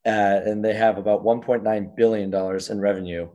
Uh, 0.06 0.40
and 0.44 0.64
they 0.64 0.74
have 0.74 0.98
about 0.98 1.24
$1.9 1.24 1.96
billion 1.96 2.32
in 2.70 2.80
revenue. 2.80 3.28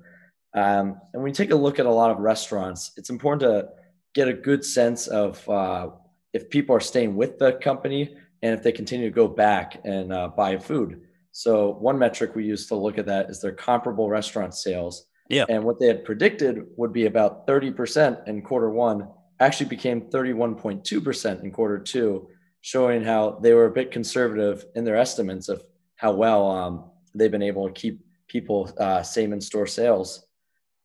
Um, 0.53 1.01
and 1.13 1.21
when 1.21 1.27
you 1.27 1.33
take 1.33 1.51
a 1.51 1.55
look 1.55 1.79
at 1.79 1.86
a 1.86 1.91
lot 1.91 2.12
of 2.12 2.19
restaurants, 2.19 2.93
it's 2.95 3.09
important 3.09 3.41
to 3.41 3.69
get 4.13 4.29
a 4.29 4.33
good 4.33 4.63
sense 4.63 5.07
of 5.07 5.48
uh, 5.50 5.89
if 6.33 6.50
people 6.50 6.75
are 6.77 6.79
staying 6.79 7.15
with 7.15 7.39
the 7.39 7.53
company 7.53 8.15
and 8.41 8.53
if 8.53 8.63
they 8.63 8.71
continue 8.71 9.09
to 9.09 9.13
go 9.13 9.27
back 9.27 9.81
and 9.83 10.13
uh, 10.13 10.29
buy 10.29 10.57
food. 10.57 11.01
So 11.39 11.69
one 11.79 11.98
metric 11.98 12.36
we 12.36 12.43
use 12.43 12.67
to 12.67 12.75
look 12.75 12.98
at 12.98 13.05
that 13.05 13.29
is 13.29 13.39
their 13.39 13.53
comparable 13.53 14.10
restaurant 14.10 14.53
sales. 14.53 15.05
Yeah. 15.29 15.46
And 15.48 15.63
what 15.63 15.79
they 15.79 15.88
had 15.88 16.03
predicted 16.03 16.65
would 16.75 16.91
be 16.91 17.05
about 17.05 17.48
30% 17.48 18.27
in 18.27 18.41
quarter 18.41 18.69
one 18.69 19.08
actually 19.39 19.69
became 19.69 20.01
31.2% 20.01 21.41
in 21.41 21.51
quarter 21.51 21.79
two, 21.79 22.27
showing 22.60 23.05
how 23.05 23.39
they 23.41 23.53
were 23.53 23.67
a 23.67 23.72
bit 23.72 23.89
conservative 23.89 24.65
in 24.75 24.84
their 24.84 24.98
estimates 24.98 25.48
of 25.48 25.63
how 25.96 26.12
well 26.12 26.51
um, 26.51 26.91
they've 27.15 27.31
been 27.31 27.41
able 27.41 27.67
to 27.67 27.74
keep 27.74 28.01
people 28.27 28.69
uh, 28.77 29.01
same 29.01 29.31
in 29.31 29.39
store 29.39 29.65
sales. 29.65 30.25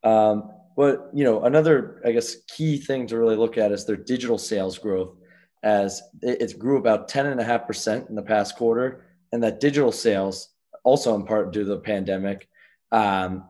Um, 0.05 0.53
but 0.77 1.11
you 1.13 1.25
know, 1.25 1.43
another 1.43 2.01
I 2.07 2.13
guess 2.13 2.37
key 2.47 2.77
thing 2.77 3.09
to 3.09 3.19
really 3.19 3.35
look 3.35 3.59
at 3.59 3.73
is 3.73 3.87
their 3.87 3.97
digital 3.97 4.39
sales 4.39 4.79
growth, 4.79 5.17
as 5.65 6.01
it, 6.23 6.41
it 6.41 6.59
grew 6.61 6.79
about 6.79 7.11
10.5% 7.11 8.09
in 8.09 8.15
the 8.15 8.23
past 8.23 8.55
quarter 8.55 9.05
and 9.35 9.43
that 9.43 9.59
digital 9.59 9.91
sales, 9.91 10.51
also 10.85 11.17
in 11.17 11.25
part 11.25 11.53
due 11.53 11.65
to 11.65 11.69
the 11.69 11.81
pandemic, 11.81 12.49
um, 12.93 13.45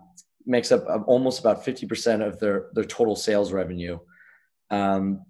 makes 0.47 0.73
up 0.73 0.87
almost 1.07 1.41
about 1.41 1.63
50% 1.63 2.27
of 2.27 2.41
their, 2.41 2.69
their 2.73 2.85
total 2.85 3.15
sales 3.15 3.53
revenue. 3.53 3.99
Um, 4.71 5.27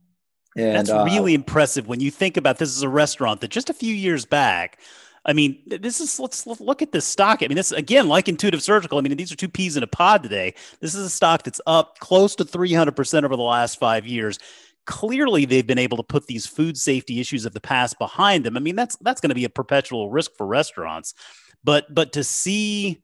and, 0.57 0.77
That's 0.77 0.91
uh, 0.91 1.03
really 1.05 1.35
impressive 1.35 1.89
when 1.89 1.99
you 1.99 2.13
think 2.13 2.37
about 2.37 2.59
this 2.59 2.69
as 2.69 2.83
a 2.83 2.89
restaurant 2.89 3.41
that 3.41 3.51
just 3.51 3.69
a 3.69 3.75
few 3.75 3.93
years 3.93 4.25
back, 4.25 4.79
I 5.25 5.33
mean, 5.33 5.61
this 5.67 6.01
is 6.01 6.21
let's 6.21 6.47
look 6.47 6.83
at 6.83 6.93
this 6.93 7.05
stock. 7.05 7.43
I 7.43 7.49
mean, 7.49 7.57
this 7.57 7.73
again, 7.73 8.07
like 8.07 8.29
Intuitive 8.29 8.63
Surgical. 8.63 8.99
I 8.99 9.01
mean, 9.01 9.17
these 9.17 9.33
are 9.33 9.37
two 9.37 9.49
peas 9.49 9.77
in 9.77 9.83
a 9.83 9.89
pod 9.89 10.23
today. 10.23 10.55
This 10.81 10.95
is 10.95 11.07
a 11.07 11.11
stock 11.11 11.43
that's 11.43 11.63
up 11.67 11.99
close 11.99 12.37
to 12.37 12.45
300% 12.45 13.25
over 13.25 13.35
the 13.35 13.43
last 13.43 13.81
five 13.81 14.07
years 14.07 14.39
clearly 14.87 15.45
they've 15.45 15.67
been 15.67 15.79
able 15.79 15.97
to 15.97 16.03
put 16.03 16.27
these 16.27 16.47
food 16.47 16.77
safety 16.77 17.21
issues 17.21 17.45
of 17.47 17.55
the 17.55 17.61
past 17.61 17.99
behind 17.99 18.45
them. 18.45 18.57
I 18.57 18.61
mean, 18.61 18.77
that's 18.77 18.97
that's 18.97 19.21
going 19.21 19.31
to 19.31 19.35
be 19.35 19.45
a 19.45 19.51
perpetual 19.51 20.11
risk 20.11 20.33
for 20.37 20.47
restaurants. 20.47 21.15
But 21.63 21.93
but 21.95 22.13
to 22.13 22.25
see 22.25 23.03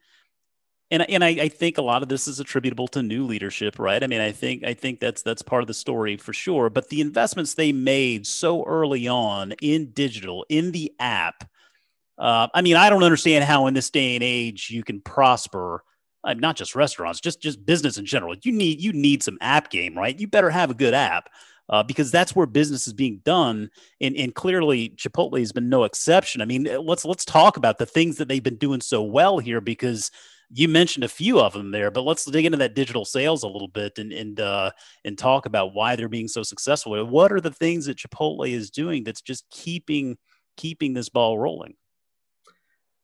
and 0.91 1.09
and 1.09 1.23
I, 1.23 1.29
I, 1.29 1.49
think 1.49 1.79
a 1.79 1.83
lot 1.83 2.03
of 2.03 2.09
this 2.09 2.27
is 2.27 2.41
attributable 2.41 2.89
to 2.89 3.03
new 3.03 3.25
leadership, 3.25 3.79
right? 3.79 4.03
I 4.03 4.07
mean, 4.07 4.21
I 4.21 4.33
think 4.33 4.65
I 4.65 4.75
think 4.75 5.01
that's 5.01 5.23
that's 5.23 5.43
part 5.43 5.63
of 5.63 5.69
the 5.69 5.75
story 5.75 6.17
for 6.17 6.33
sure. 6.33 6.69
But 6.69 6.89
the 6.89 7.01
investments 7.01 7.55
they 7.55 7.73
made 7.73 8.27
so 8.27 8.65
early 8.65 9.07
on 9.07 9.53
in 9.63 9.93
digital, 9.93 10.45
in 10.49 10.73
the 10.73 10.93
app, 10.99 11.49
uh, 12.19 12.49
I 12.53 12.63
mean, 12.63 12.77
I 12.77 12.91
don't 12.91 13.05
understand 13.05 13.45
how 13.45 13.67
in 13.67 13.75
this 13.75 13.91
day 13.91 14.17
and 14.17 14.25
age 14.25 14.71
you 14.71 14.83
can 14.83 15.01
prosper. 15.01 15.85
Uh, 16.23 16.35
not 16.35 16.55
just 16.55 16.75
restaurants, 16.75 17.19
just 17.19 17.41
just 17.41 17.65
business 17.65 17.97
in 17.97 18.05
general. 18.05 18.35
You 18.43 18.53
need 18.53 18.81
you 18.81 18.93
need 18.93 19.23
some 19.23 19.39
app 19.41 19.71
game, 19.71 19.97
right? 19.97 20.19
You 20.19 20.27
better 20.27 20.51
have 20.51 20.71
a 20.71 20.75
good 20.75 20.93
app 20.93 21.31
uh, 21.71 21.85
because 21.85 22.11
that's 22.11 22.35
where 22.35 22.47
business 22.47 22.87
is 22.87 22.93
being 22.93 23.21
done. 23.25 23.71
And, 24.01 24.17
and 24.17 24.35
clearly, 24.35 24.91
Chipotle 24.91 25.39
has 25.39 25.53
been 25.53 25.69
no 25.69 25.85
exception. 25.85 26.43
I 26.43 26.45
mean, 26.45 26.65
let's 26.85 27.05
let's 27.05 27.25
talk 27.25 27.57
about 27.57 27.79
the 27.79 27.87
things 27.87 28.17
that 28.17 28.29
they've 28.29 28.43
been 28.43 28.57
doing 28.57 28.81
so 28.81 29.03
well 29.03 29.39
here 29.39 29.61
because 29.61 30.11
you 30.53 30.69
mentioned 30.69 31.05
a 31.05 31.09
few 31.09 31.39
of 31.39 31.53
them 31.53 31.71
there, 31.71 31.93
but 31.93 32.03
let's 32.03 32.25
dig 32.25 32.45
into 32.45 32.59
that 32.59 32.75
digital 32.75 33.05
sales 33.05 33.45
a 33.45 33.49
little 33.49 33.69
bit 33.69 33.99
and 33.99 34.13
and 34.13 34.41
uh, 34.41 34.73
and 35.05 35.17
talk 35.17 35.47
about 35.47 35.73
why 35.73 35.95
they're 35.95 36.09
being 36.09 36.29
so 36.29 36.43
successful. 36.43 37.07
What 37.07 37.33
are 37.33 37.41
the 37.41 37.53
things 37.53 37.87
that 37.87 37.99
Chipotle 37.99 38.51
is 38.51 38.71
doing 38.71 39.05
that's 39.05 39.23
just 39.23 39.49
keeping 39.51 40.19
keeping 40.57 40.93
this 40.93 41.09
ball 41.09 41.39
rolling? 41.39 41.75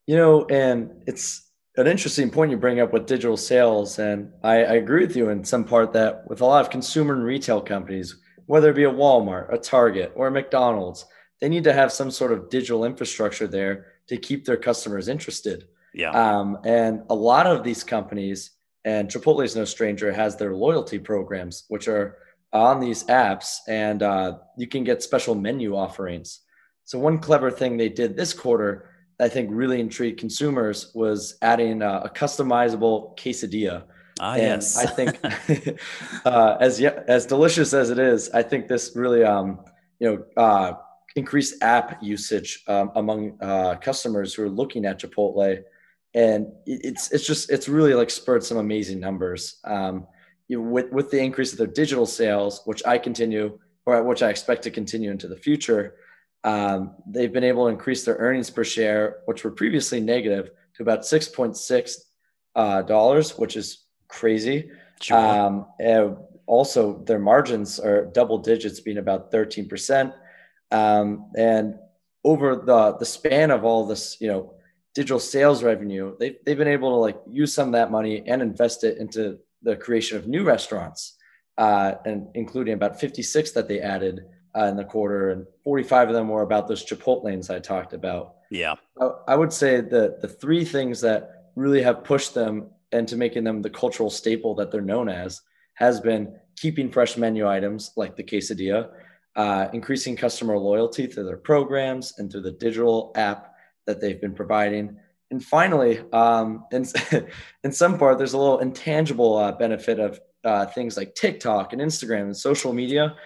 You 0.09 0.17
know, 0.17 0.45
and 0.47 0.91
it's 1.07 1.51
an 1.77 1.87
interesting 1.87 2.31
point 2.31 2.51
you 2.51 2.57
bring 2.57 2.81
up 2.81 2.93
with 2.93 3.07
digital 3.07 3.37
sales. 3.37 3.99
And 3.99 4.33
I, 4.43 4.57
I, 4.65 4.75
agree 4.75 5.05
with 5.05 5.15
you 5.15 5.29
in 5.29 5.45
some 5.45 5.65
part 5.65 5.93
that 5.93 6.27
with 6.27 6.41
a 6.41 6.45
lot 6.45 6.65
of 6.65 6.71
consumer 6.71 7.15
and 7.15 7.25
retail 7.25 7.61
companies, 7.61 8.17
whether 8.47 8.71
it 8.71 8.77
be 8.77 8.85
a 8.85 8.91
Walmart, 8.91 9.53
a 9.53 9.59
Target, 9.59 10.13
or 10.15 10.29
a 10.29 10.31
McDonald's, 10.31 11.05
they 11.41 11.49
need 11.49 11.65
to 11.65 11.73
have 11.73 11.93
some 11.93 12.11
sort 12.11 12.33
of 12.33 12.49
digital 12.49 12.85
infrastructure 12.85 13.47
there 13.47 13.87
to 14.09 14.17
keep 14.17 14.45
their 14.45 14.57
customers 14.57 15.09
interested. 15.09 15.69
Yeah. 15.93 16.11
Um, 16.11 16.59
and 16.65 17.03
a 17.11 17.15
lot 17.15 17.47
of 17.47 17.65
these 17.65 17.85
companies, 17.85 18.53
and 18.85 19.09
Chipotle 19.09 19.45
is 19.45 19.57
no 19.57 19.65
stranger, 19.65 20.13
has 20.13 20.37
their 20.37 20.55
loyalty 20.55 20.99
programs, 20.99 21.65
which 21.69 21.89
are 21.89 22.19
on 22.53 22.81
these 22.81 23.05
apps, 23.05 23.59
and 23.69 24.03
uh, 24.03 24.39
you 24.57 24.67
can 24.67 24.85
get 24.85 25.03
special 25.03 25.35
menu 25.35 25.77
offerings. 25.77 26.41
So, 26.85 26.99
one 26.99 27.19
clever 27.19 27.51
thing 27.51 27.77
they 27.77 27.89
did 27.89 28.17
this 28.17 28.33
quarter 28.33 28.91
I 29.19 29.29
think 29.29 29.49
really 29.51 29.81
intrigued 29.81 30.21
consumers 30.21 30.93
was 30.95 31.39
adding 31.41 31.83
uh, 31.83 32.03
a 32.05 32.11
customizable 32.11 33.17
quesadilla. 33.17 33.85
Ah, 34.21 34.35
and 34.35 34.43
yes. 34.43 34.77
I 34.77 34.87
think 34.87 35.19
uh, 36.25 36.57
as 36.61 36.81
as 36.81 37.27
delicious 37.27 37.73
as 37.73 37.91
it 37.91 37.99
is, 37.99 38.31
I 38.31 38.43
think 38.43 38.69
this 38.69 38.93
really 38.95 39.25
um, 39.25 39.61
you 39.99 40.11
know 40.11 40.43
uh, 40.43 40.75
increased 41.15 41.63
app 41.63 42.03
usage 42.03 42.65
um, 42.69 42.93
among 42.95 43.39
uh, 43.41 43.77
customers 43.77 44.35
who 44.35 44.45
are 44.45 44.49
looking 44.49 44.85
at 44.87 45.01
Chipotle, 45.01 45.63
and 46.15 46.47
it's 46.67 47.13
it's 47.13 47.27
just 47.27 47.51
it's 47.51 47.69
really 47.69 47.95
like 47.95 48.11
spurred 48.11 48.45
some 48.45 48.59
amazing 48.59 49.01
numbers. 49.01 49.61
Um, 49.65 50.07
you 50.49 50.63
know, 50.63 50.69
with 50.69 50.93
with 50.93 51.11
the 51.11 51.21
increase 51.21 51.53
of 51.53 51.59
their 51.59 51.67
digital 51.67 52.07
sales, 52.07 52.63
which 52.65 52.83
I 52.87 52.99
continue 52.99 53.59
or 53.85 54.03
which 54.03 54.23
I 54.23 54.31
expect 54.31 54.63
to 54.63 54.71
continue 54.71 55.11
into 55.11 55.29
the 55.29 55.37
future 55.37 55.97
um, 56.47 56.95
they've 57.09 57.33
been 57.33 57.45
able 57.45 57.65
to 57.65 57.73
increase 57.73 58.05
their 58.05 58.15
earnings 58.15 58.51
per 58.51 58.63
share, 58.63 59.19
which 59.25 59.43
were 59.43 59.51
previously 59.51 60.01
negative, 60.01 60.51
to 60.75 60.83
about 60.83 61.05
six 61.05 61.27
point 61.29 61.57
six 61.57 62.05
uh, 62.55 62.83
dollars, 62.83 63.37
which 63.37 63.57
is 63.57 63.86
crazy. 64.09 64.71
Sure. 65.01 65.17
Um, 65.17 65.67
also, 66.47 67.03
their 67.05 67.19
margins 67.19 67.81
are 67.81 68.07
double 68.07 68.39
digits, 68.39 68.81
being 68.81 68.99
about 68.99 69.31
thirteen 69.31 69.69
percent. 69.69 70.13
Um, 70.71 71.31
and 71.37 71.75
over 72.25 72.57
the 72.57 72.97
the 72.99 73.05
span 73.05 73.51
of 73.51 73.65
all 73.65 73.87
this, 73.87 74.17
you 74.21 74.29
know, 74.29 74.55
digital 74.95 75.19
sales 75.19 75.63
revenue, 75.63 76.17
they 76.19 76.37
they've 76.45 76.57
been 76.57 76.69
able 76.69 76.91
to 76.91 76.97
like 76.97 77.19
use 77.31 77.53
some 77.53 77.69
of 77.69 77.73
that 77.73 77.91
money 77.91 78.23
and 78.27 78.43
invest 78.43 78.85
it 78.85 78.99
into 78.99 79.39
the 79.63 79.77
creation 79.77 80.17
of 80.17 80.29
new 80.29 80.45
restaurants, 80.45 81.17
uh, 81.59 81.95
and 82.05 82.29
including 82.35 82.75
about 82.75 83.01
fifty 83.01 83.23
six 83.23 83.51
that 83.53 83.67
they 83.69 83.81
added 83.81 84.21
uh, 84.57 84.65
in 84.65 84.77
the 84.77 84.85
quarter, 84.85 85.31
and 85.31 85.47
45 85.65 86.09
of 86.09 86.15
them 86.15 86.29
were 86.29 86.43
about 86.43 86.67
those 86.67 86.85
Chipotlanes 86.85 87.55
I 87.55 87.59
talked 87.59 87.93
about. 87.93 88.37
Yeah. 88.51 88.75
I, 89.01 89.11
I 89.29 89.35
would 89.37 89.53
say 89.53 89.81
that 89.81 90.23
the 90.23 90.29
three 90.29 90.65
things 90.65 91.01
that 91.03 91.51
really 91.57 91.83
have 91.83 92.05
pushed 92.05 92.35
them 92.35 92.71
into 92.93 93.17
making 93.17 93.45
them 93.45 93.63
the 93.63 93.71
cultural 93.71 94.11
staple 94.11 94.55
that 94.55 94.71
they're 94.71 94.81
known 94.81 95.09
as 95.09 95.41
has 95.75 96.01
been 96.01 96.35
keeping 96.57 96.91
fresh 96.91 97.17
menu 97.17 97.47
items 97.47 97.93
like 97.97 98.17
the 98.17 98.25
quesadilla, 98.25 98.91
uh, 99.37 99.69
increasing 99.73 100.17
customer 100.17 100.57
loyalty 100.57 101.07
through 101.07 101.25
their 101.25 101.37
programs 101.37 102.15
and 102.19 102.31
through 102.31 102.41
the 102.43 102.53
digital 102.53 103.13
app 103.15 103.55
that 103.87 104.01
they've 104.01 104.21
been 104.21 104.35
providing. 104.35 104.97
And 105.31 105.45
finally, 105.45 106.03
um, 106.13 106.65
in, 106.73 106.87
in 107.65 107.73
some 107.73 107.99
part, 107.99 108.19
there's 108.19 108.33
a 108.33 108.39
little 108.39 108.61
intangible 108.61 109.37
uh, 109.37 109.53
benefit 109.53 109.99
of 109.99 110.21
uh, 110.45 110.67
things 110.67 110.97
like 110.97 111.15
TikTok 111.15 111.73
and 111.73 111.83
Instagram 111.83 112.23
and 112.23 112.37
social 112.37 112.73
media 112.73 113.17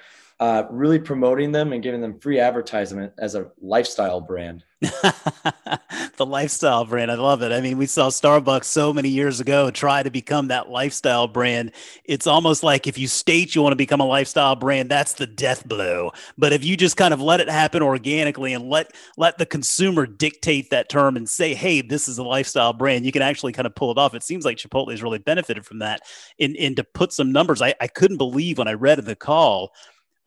uh, 0.40 0.64
really 0.70 0.98
promoting 0.98 1.52
them 1.52 1.74
and 1.74 1.82
giving 1.82 2.00
them 2.00 2.18
free 2.18 2.40
advertisement 2.40 3.12
as 3.18 3.34
a 3.34 3.50
lifestyle 3.60 4.22
brand. 4.22 4.64
the 4.80 6.24
lifestyle 6.26 6.86
brand. 6.86 7.10
I 7.10 7.16
love 7.16 7.42
it. 7.42 7.52
I 7.52 7.60
mean, 7.60 7.76
we 7.76 7.84
saw 7.84 8.08
Starbucks 8.08 8.64
so 8.64 8.94
many 8.94 9.10
years 9.10 9.40
ago 9.40 9.70
try 9.70 10.02
to 10.02 10.10
become 10.10 10.48
that 10.48 10.70
lifestyle 10.70 11.28
brand. 11.28 11.72
It's 12.06 12.26
almost 12.26 12.62
like 12.62 12.86
if 12.86 12.96
you 12.96 13.06
state 13.06 13.54
you 13.54 13.60
want 13.60 13.72
to 13.72 13.76
become 13.76 14.00
a 14.00 14.06
lifestyle 14.06 14.56
brand, 14.56 14.90
that's 14.90 15.12
the 15.12 15.26
death 15.26 15.68
blow. 15.68 16.12
But 16.38 16.54
if 16.54 16.64
you 16.64 16.74
just 16.74 16.96
kind 16.96 17.12
of 17.12 17.20
let 17.20 17.40
it 17.40 17.50
happen 17.50 17.82
organically 17.82 18.54
and 18.54 18.70
let 18.70 18.94
let 19.18 19.36
the 19.36 19.44
consumer 19.44 20.06
dictate 20.06 20.70
that 20.70 20.88
term 20.88 21.18
and 21.18 21.28
say, 21.28 21.52
"Hey, 21.52 21.82
this 21.82 22.08
is 22.08 22.16
a 22.16 22.24
lifestyle 22.24 22.72
brand," 22.72 23.04
you 23.04 23.12
can 23.12 23.20
actually 23.20 23.52
kind 23.52 23.66
of 23.66 23.74
pull 23.74 23.90
it 23.90 23.98
off. 23.98 24.14
It 24.14 24.22
seems 24.22 24.46
like 24.46 24.56
Chipotle 24.56 24.90
has 24.90 25.02
really 25.02 25.18
benefited 25.18 25.66
from 25.66 25.80
that. 25.80 26.00
In 26.38 26.54
in 26.54 26.74
to 26.76 26.84
put 26.84 27.12
some 27.12 27.30
numbers, 27.30 27.60
I, 27.60 27.74
I 27.82 27.88
couldn't 27.88 28.16
believe 28.16 28.56
when 28.56 28.68
I 28.68 28.72
read 28.72 28.98
in 28.98 29.04
the 29.04 29.14
call 29.14 29.74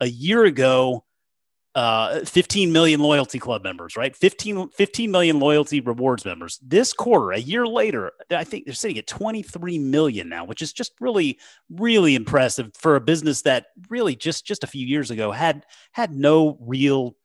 a 0.00 0.06
year 0.06 0.44
ago, 0.44 1.04
uh, 1.74 2.20
15 2.20 2.72
million 2.72 3.00
loyalty 3.00 3.40
club 3.40 3.64
members, 3.64 3.96
right? 3.96 4.14
15, 4.14 4.68
15 4.70 5.10
million 5.10 5.40
loyalty 5.40 5.80
rewards 5.80 6.24
members. 6.24 6.58
This 6.62 6.92
quarter, 6.92 7.32
a 7.32 7.38
year 7.38 7.66
later, 7.66 8.12
I 8.30 8.44
think 8.44 8.64
they're 8.64 8.74
sitting 8.74 8.98
at 8.98 9.08
23 9.08 9.78
million 9.80 10.28
now, 10.28 10.44
which 10.44 10.62
is 10.62 10.72
just 10.72 10.92
really, 11.00 11.38
really 11.68 12.14
impressive 12.14 12.70
for 12.74 12.94
a 12.94 13.00
business 13.00 13.42
that 13.42 13.66
really 13.90 14.14
just 14.14 14.46
just 14.46 14.62
a 14.62 14.68
few 14.68 14.86
years 14.86 15.10
ago 15.10 15.32
had 15.32 15.66
had 15.92 16.12
no 16.12 16.56
real 16.60 17.16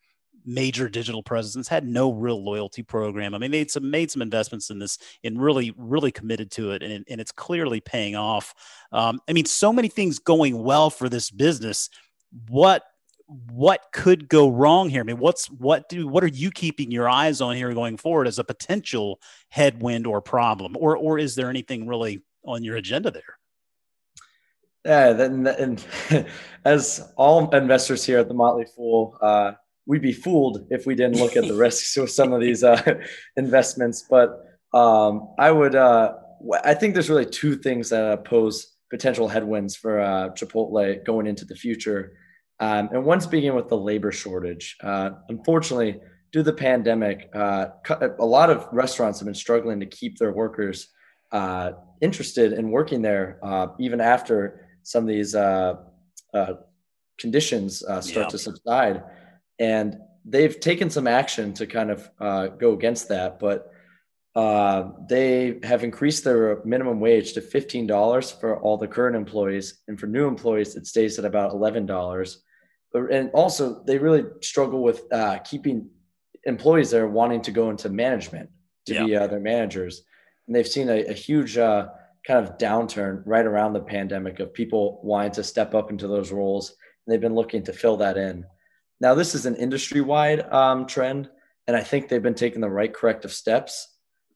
major 0.45 0.89
digital 0.89 1.21
presence, 1.21 1.67
had 1.67 1.87
no 1.87 2.11
real 2.11 2.43
loyalty 2.43 2.81
program. 2.81 3.35
I 3.35 3.37
mean, 3.37 3.51
they 3.51 3.67
some 3.67 3.91
made 3.91 4.09
some 4.09 4.23
investments 4.23 4.71
in 4.71 4.79
this 4.79 4.97
and 5.23 5.39
really, 5.39 5.73
really 5.77 6.11
committed 6.11 6.49
to 6.51 6.71
it, 6.71 6.81
and, 6.81 7.05
and 7.07 7.21
it's 7.21 7.31
clearly 7.31 7.81
paying 7.81 8.15
off. 8.15 8.55
Um, 8.91 9.19
I 9.29 9.33
mean, 9.33 9.45
so 9.45 9.71
many 9.71 9.89
things 9.89 10.17
going 10.17 10.63
well 10.63 10.89
for 10.89 11.07
this 11.07 11.29
business 11.29 11.89
what 12.47 12.83
what 13.27 13.81
could 13.93 14.27
go 14.27 14.49
wrong 14.49 14.89
here? 14.89 15.01
I 15.01 15.03
mean, 15.03 15.19
what's 15.19 15.47
what 15.47 15.87
do 15.89 16.07
what 16.07 16.23
are 16.23 16.27
you 16.27 16.51
keeping 16.51 16.91
your 16.91 17.07
eyes 17.07 17.41
on 17.41 17.55
here 17.55 17.73
going 17.73 17.97
forward 17.97 18.27
as 18.27 18.39
a 18.39 18.43
potential 18.43 19.19
headwind 19.49 20.07
or 20.07 20.21
problem, 20.21 20.75
or 20.77 20.97
or 20.97 21.19
is 21.19 21.35
there 21.35 21.49
anything 21.49 21.87
really 21.87 22.21
on 22.43 22.63
your 22.63 22.75
agenda 22.75 23.11
there? 23.11 23.37
Yeah, 24.85 25.13
then 25.13 25.45
and 25.45 25.85
as 26.65 27.11
all 27.15 27.49
investors 27.55 28.05
here 28.05 28.19
at 28.19 28.27
the 28.27 28.33
Motley 28.33 28.65
Fool, 28.75 29.17
uh, 29.21 29.51
we'd 29.85 30.01
be 30.01 30.13
fooled 30.13 30.67
if 30.69 30.85
we 30.85 30.95
didn't 30.95 31.19
look 31.19 31.35
at 31.35 31.47
the 31.47 31.53
risks 31.67 31.97
of 31.97 32.09
some 32.09 32.31
of 32.31 32.41
these 32.41 32.63
uh, 32.63 32.81
investments. 33.37 34.05
But 34.09 34.29
um, 34.73 35.33
I 35.37 35.51
would, 35.51 35.75
uh, 35.75 36.13
I 36.63 36.73
think 36.73 36.93
there's 36.93 37.09
really 37.09 37.25
two 37.25 37.55
things 37.55 37.89
that 37.89 38.23
pose 38.23 38.75
potential 38.89 39.27
headwinds 39.27 39.75
for 39.75 39.99
uh, 39.99 40.29
Chipotle 40.29 41.03
going 41.05 41.27
into 41.27 41.45
the 41.45 41.55
future. 41.55 42.13
Um, 42.59 42.89
and 42.91 43.05
one 43.05 43.21
speaking 43.21 43.55
with 43.55 43.69
the 43.69 43.77
labor 43.77 44.11
shortage. 44.11 44.77
Uh, 44.83 45.11
unfortunately, 45.29 45.93
due 46.31 46.39
to 46.39 46.43
the 46.43 46.53
pandemic, 46.53 47.29
uh, 47.33 47.67
a 48.19 48.25
lot 48.25 48.49
of 48.49 48.67
restaurants 48.71 49.19
have 49.19 49.25
been 49.25 49.35
struggling 49.35 49.79
to 49.79 49.85
keep 49.85 50.17
their 50.17 50.33
workers 50.33 50.89
uh, 51.31 51.71
interested 52.01 52.53
in 52.53 52.69
working 52.69 53.01
there, 53.01 53.39
uh, 53.43 53.67
even 53.79 54.01
after 54.01 54.67
some 54.83 55.03
of 55.03 55.07
these 55.07 55.35
uh, 55.35 55.75
uh, 56.33 56.53
conditions 57.17 57.79
start 57.79 58.07
yeah. 58.07 58.27
to 58.27 58.37
subside. 58.37 59.03
And 59.59 59.97
they've 60.25 60.59
taken 60.59 60.89
some 60.89 61.07
action 61.07 61.53
to 61.53 61.67
kind 61.67 61.91
of 61.91 62.09
go 62.59 62.73
against 62.73 63.09
that. 63.09 63.39
But 63.39 63.71
uh, 64.35 64.91
they 65.07 65.59
have 65.63 65.83
increased 65.83 66.23
their 66.23 66.61
minimum 66.63 66.99
wage 66.99 67.33
to 67.33 67.41
$15 67.41 68.39
for 68.39 68.59
all 68.59 68.77
the 68.77 68.87
current 68.87 69.15
employees. 69.15 69.81
And 69.87 69.99
for 69.99 70.07
new 70.07 70.27
employees, 70.27 70.75
it 70.75 70.87
stays 70.87 71.19
at 71.19 71.25
about 71.25 71.51
$11. 71.51 72.37
And 72.93 73.29
also, 73.31 73.83
they 73.83 73.97
really 73.97 74.25
struggle 74.41 74.81
with 74.81 75.11
uh, 75.11 75.39
keeping 75.39 75.89
employees 76.45 76.91
that 76.91 77.01
are 77.01 77.07
wanting 77.07 77.41
to 77.43 77.51
go 77.51 77.69
into 77.69 77.89
management 77.89 78.49
to 78.87 78.93
yeah. 78.93 79.05
be 79.05 79.15
uh, 79.15 79.27
their 79.27 79.39
managers. 79.39 80.03
And 80.47 80.55
they've 80.55 80.67
seen 80.67 80.89
a, 80.89 81.05
a 81.05 81.13
huge 81.13 81.57
uh, 81.57 81.87
kind 82.25 82.45
of 82.45 82.57
downturn 82.57 83.21
right 83.25 83.45
around 83.45 83.73
the 83.73 83.81
pandemic 83.81 84.39
of 84.39 84.53
people 84.53 84.99
wanting 85.03 85.31
to 85.33 85.43
step 85.43 85.75
up 85.75 85.91
into 85.91 86.07
those 86.07 86.31
roles. 86.31 86.69
And 86.69 87.13
they've 87.13 87.21
been 87.21 87.35
looking 87.35 87.63
to 87.63 87.73
fill 87.73 87.97
that 87.97 88.17
in. 88.17 88.45
Now, 88.99 89.13
this 89.13 89.35
is 89.35 89.45
an 89.45 89.55
industry 89.55 90.01
wide 90.01 90.41
um, 90.51 90.87
trend. 90.87 91.29
And 91.67 91.77
I 91.77 91.83
think 91.83 92.09
they've 92.09 92.23
been 92.23 92.33
taking 92.33 92.61
the 92.61 92.69
right 92.69 92.91
corrective 92.91 93.31
steps 93.31 93.87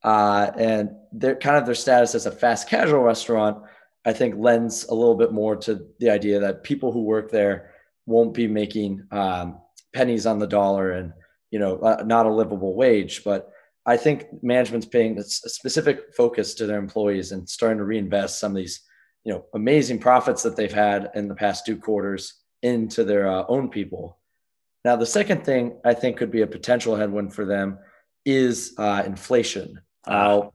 uh, 0.04 0.52
and 0.58 0.92
their 1.12 1.36
kind 1.36 1.58
of 1.58 1.66
their 1.66 1.76
status 1.76 2.14
as 2.14 2.26
a 2.26 2.32
fast 2.32 2.70
casual 2.70 3.02
restaurant, 3.02 3.64
I 4.06 4.14
think 4.14 4.36
lends 4.38 4.86
a 4.86 4.94
little 4.94 5.16
bit 5.16 5.32
more 5.32 5.56
to 5.58 5.88
the 6.00 6.10
idea 6.10 6.40
that 6.42 6.64
people 6.64 6.92
who 6.92 7.04
work 7.04 7.32
there 7.32 7.72
won't 8.06 8.34
be 8.34 8.48
making 8.48 9.06
um, 9.12 9.60
pennies 9.94 10.26
on 10.26 10.40
the 10.40 10.48
dollar 10.48 10.92
and 10.92 11.14
you 11.52 11.60
know 11.60 11.78
uh, 11.80 12.04
not 12.06 12.26
a 12.26 12.34
livable 12.34 12.76
wage. 12.76 13.24
But 13.24 13.50
I 13.86 13.98
think 13.98 14.26
management's 14.42 14.88
paying 14.88 15.18
a 15.18 15.24
specific 15.24 16.14
focus 16.16 16.54
to 16.56 16.66
their 16.66 16.80
employees 16.80 17.32
and 17.32 17.48
starting 17.48 17.78
to 17.78 17.86
reinvest 17.86 18.40
some 18.40 18.54
of 18.54 18.58
these 18.58 18.82
you 19.24 19.34
know 19.34 19.46
amazing 19.54 20.00
profits 20.00 20.44
that 20.44 20.56
they've 20.56 20.74
had 20.74 21.12
in 21.16 21.28
the 21.28 21.36
past 21.36 21.66
two 21.66 21.78
quarters 21.78 22.42
into 22.62 23.04
their 23.04 23.28
uh, 23.30 23.44
own 23.48 23.70
people. 23.70 24.18
Now, 24.86 24.96
the 24.96 25.06
second 25.06 25.46
thing 25.46 25.80
I 25.86 25.94
think 25.94 26.18
could 26.18 26.32
be 26.32 26.42
a 26.42 26.48
potential 26.48 26.96
headwind 26.96 27.34
for 27.34 27.46
them 27.46 27.80
is 28.26 28.74
uh, 28.78 29.04
inflation. 29.06 29.82
Uh, 30.06 30.48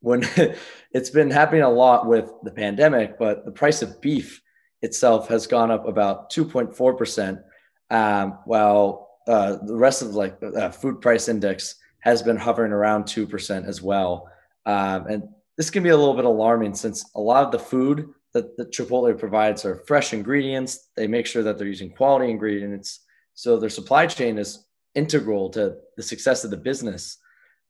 when 0.00 0.26
it's 0.92 1.10
been 1.10 1.30
happening 1.30 1.62
a 1.62 1.70
lot 1.70 2.06
with 2.06 2.30
the 2.42 2.50
pandemic, 2.50 3.18
but 3.18 3.44
the 3.44 3.52
price 3.52 3.82
of 3.82 4.00
beef 4.00 4.42
itself 4.82 5.28
has 5.28 5.46
gone 5.46 5.70
up 5.70 5.86
about 5.86 6.30
2.4%, 6.30 7.42
um, 7.90 8.38
while 8.44 9.10
uh, 9.26 9.56
the 9.64 9.76
rest 9.76 10.02
of 10.02 10.14
like 10.14 10.36
uh, 10.42 10.70
food 10.70 11.00
price 11.00 11.28
index 11.28 11.76
has 12.00 12.22
been 12.22 12.36
hovering 12.36 12.72
around 12.72 13.04
2% 13.04 13.66
as 13.66 13.80
well. 13.80 14.28
Um, 14.66 15.06
and 15.06 15.28
this 15.56 15.70
can 15.70 15.82
be 15.82 15.90
a 15.90 15.96
little 15.96 16.14
bit 16.14 16.24
alarming 16.24 16.74
since 16.74 17.08
a 17.14 17.20
lot 17.20 17.44
of 17.44 17.52
the 17.52 17.58
food 17.58 18.08
that 18.34 18.56
the 18.56 18.66
Chipotle 18.66 19.16
provides 19.18 19.64
are 19.64 19.84
fresh 19.86 20.12
ingredients. 20.12 20.88
They 20.96 21.06
make 21.06 21.26
sure 21.26 21.42
that 21.42 21.58
they're 21.58 21.66
using 21.66 21.90
quality 21.90 22.30
ingredients. 22.30 23.00
So 23.34 23.58
their 23.58 23.70
supply 23.70 24.06
chain 24.06 24.38
is 24.38 24.66
integral 24.94 25.50
to 25.50 25.76
the 25.96 26.02
success 26.02 26.44
of 26.44 26.50
the 26.50 26.56
business. 26.56 27.18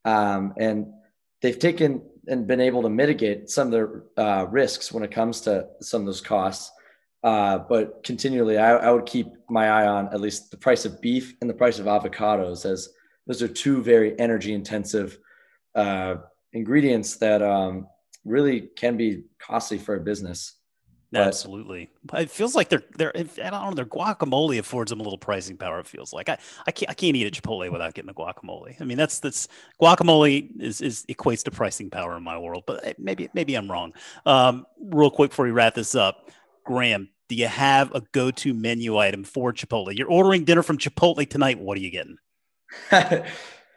Um, 0.05 0.55
and 0.59 0.87
they've 1.41 1.59
taken 1.59 2.03
and 2.29 2.47
been 2.47 2.61
able 2.61 2.83
to 2.83 2.89
mitigate 2.89 3.51
some 3.51 3.69
of 3.69 3.73
their 3.73 4.05
uh, 4.17 4.47
risks 4.47 4.93
when 4.93 5.03
it 5.03 5.11
comes 5.11 5.41
to 5.43 5.67
some 5.81 6.03
of 6.03 6.07
those 6.07 6.21
costs. 6.21 6.71
Uh, 7.23 7.59
but 7.59 8.03
continually, 8.03 8.59
I, 8.59 8.77
I, 8.77 8.91
would 8.91 9.07
keep 9.07 9.29
my 9.49 9.69
eye 9.69 9.87
on 9.87 10.09
at 10.09 10.21
least 10.21 10.51
the 10.51 10.57
price 10.57 10.85
of 10.85 11.01
beef 11.01 11.35
and 11.41 11.49
the 11.49 11.55
price 11.55 11.79
of 11.79 11.87
avocados, 11.87 12.69
as 12.69 12.89
those 13.29 13.43
are 13.43 13.49
two 13.49 13.81
very 13.81 14.19
energy 14.19 14.55
intensive 14.55 15.19
uh, 15.77 16.17
ingredients 16.53 17.17
that 17.19 17.41
um, 17.41 17.87
really 18.25 18.63
can 18.75 18.97
be 18.97 19.23
costly 19.39 19.79
for 19.79 19.95
a 19.95 20.01
business. 20.01 20.55
But, 21.13 21.27
Absolutely. 21.27 21.91
It 22.15 22.31
feels 22.31 22.55
like 22.55 22.71
they're 22.71 22.85
they're 22.97 23.13
I 23.15 23.51
don't 23.51 23.53
know 23.53 23.75
their 23.75 23.85
guacamole 23.85 24.59
affords 24.59 24.89
them 24.89 25.01
a 25.01 25.03
little 25.03 25.19
pricing 25.19 25.59
power. 25.59 25.79
It 25.79 25.87
feels 25.87 26.11
like 26.15 26.31
I, 26.31 26.39
I 26.67 26.73
can't 26.73 26.91
I 26.91 26.95
can't 26.95 27.15
eat 27.15 27.27
a 27.27 27.43
Chipotle 27.43 27.71
without 27.71 27.93
getting 27.93 28.07
the 28.07 28.15
guacamole. 28.15 28.81
I 28.81 28.85
mean 28.85 28.97
that's 28.97 29.21
that's 29.21 29.47
guacamole 29.81 30.49
is 30.59 30.81
is 30.81 31.05
equates 31.11 31.45
to 31.45 31.51
pricing 31.51 31.91
power 31.91 32.17
in 32.17 32.23
my 32.23 32.39
world, 32.39 32.65
but 32.67 32.83
eh, 32.87 32.95
maybe 32.99 33.29
maybe 33.35 33.55
I'm 33.57 33.71
wrong. 33.71 33.93
Um, 34.25 34.67
real 34.81 35.11
quick 35.11 35.33
before 35.33 35.45
we 35.45 35.51
wrap 35.51 35.75
this 35.75 35.95
up, 35.95 36.31
Graham, 36.65 37.11
do 37.29 37.35
you 37.35 37.49
have 37.49 37.95
a 37.95 38.03
go-to 38.13 38.55
menu 38.55 38.99
item 38.99 39.25
for 39.25 39.53
Chipotle? 39.53 39.97
You're 39.97 40.11
ordering 40.11 40.45
dinner 40.45 40.63
from 40.63 40.79
Chipotle 40.79 41.29
tonight. 41.29 41.59
What 41.59 41.79
are 41.79 41.81
you 41.81 41.91
getting? 41.91 42.17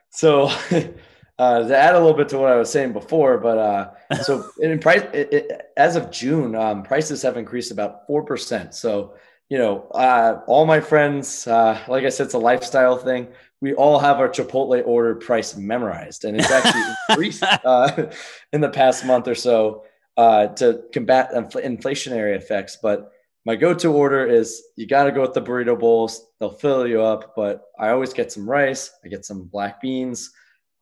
so 0.09 0.47
uh, 1.39 1.67
to 1.67 1.77
add 1.77 1.95
a 1.95 1.99
little 1.99 2.13
bit 2.13 2.29
to 2.29 2.37
what 2.37 2.51
I 2.51 2.55
was 2.55 2.71
saying 2.71 2.93
before, 2.93 3.37
but 3.37 3.57
uh, 3.57 3.91
so 4.23 4.49
in 4.59 4.79
price, 4.79 5.03
it, 5.13 5.33
it, 5.33 5.61
as 5.77 5.95
of 5.95 6.11
June, 6.11 6.55
um, 6.55 6.83
prices 6.83 7.21
have 7.21 7.37
increased 7.37 7.71
about 7.71 8.05
four 8.07 8.23
percent. 8.23 8.73
So 8.73 9.15
you 9.49 9.59
know, 9.59 9.87
uh, 9.91 10.41
all 10.47 10.65
my 10.65 10.79
friends, 10.79 11.45
uh, 11.45 11.79
like 11.87 12.03
I 12.03 12.09
said, 12.09 12.25
it's 12.25 12.33
a 12.33 12.39
lifestyle 12.39 12.97
thing. 12.97 13.27
We 13.61 13.73
all 13.73 13.99
have 13.99 14.17
our 14.19 14.27
Chipotle 14.27 14.81
order 14.85 15.15
price 15.15 15.55
memorized, 15.55 16.25
and 16.25 16.35
it's 16.35 16.49
actually 16.49 16.83
increased 17.09 17.43
uh, 17.43 18.07
in 18.51 18.61
the 18.61 18.69
past 18.69 19.05
month 19.05 19.27
or 19.27 19.35
so 19.35 19.83
uh, 20.17 20.47
to 20.47 20.83
combat 20.93 21.31
infl- 21.33 21.63
inflationary 21.63 22.35
effects. 22.35 22.77
But 22.81 23.11
my 23.45 23.55
go-to 23.55 23.91
order 23.91 24.25
is 24.25 24.63
you 24.75 24.87
got 24.87 25.03
to 25.03 25.11
go 25.11 25.21
with 25.21 25.33
the 25.33 25.41
burrito 25.41 25.79
bowls. 25.79 26.27
They'll 26.39 26.49
fill 26.49 26.87
you 26.87 27.01
up, 27.01 27.33
but 27.35 27.65
I 27.79 27.89
always 27.89 28.13
get 28.13 28.31
some 28.31 28.49
rice. 28.49 28.91
I 29.03 29.07
get 29.07 29.25
some 29.25 29.43
black 29.43 29.81
beans 29.81 30.31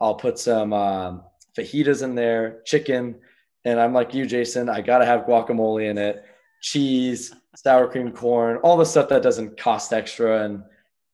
I'll 0.04 0.16
put 0.16 0.38
some 0.38 0.74
um, 0.74 1.24
fajitas 1.58 2.04
in 2.04 2.14
there, 2.14 2.62
chicken, 2.66 3.16
and 3.64 3.80
I'm 3.80 3.94
like 3.94 4.14
you, 4.14 4.26
Jason. 4.26 4.68
I 4.68 4.82
gotta 4.82 5.06
have 5.06 5.22
guacamole 5.22 5.90
in 5.90 5.98
it, 5.98 6.26
cheese, 6.62 7.34
sour 7.56 7.88
cream 7.88 8.12
corn, 8.12 8.58
all 8.58 8.76
the 8.76 8.86
stuff 8.86 9.08
that 9.08 9.24
doesn't 9.24 9.58
cost 9.58 9.94
extra, 9.94 10.44
and 10.44 10.62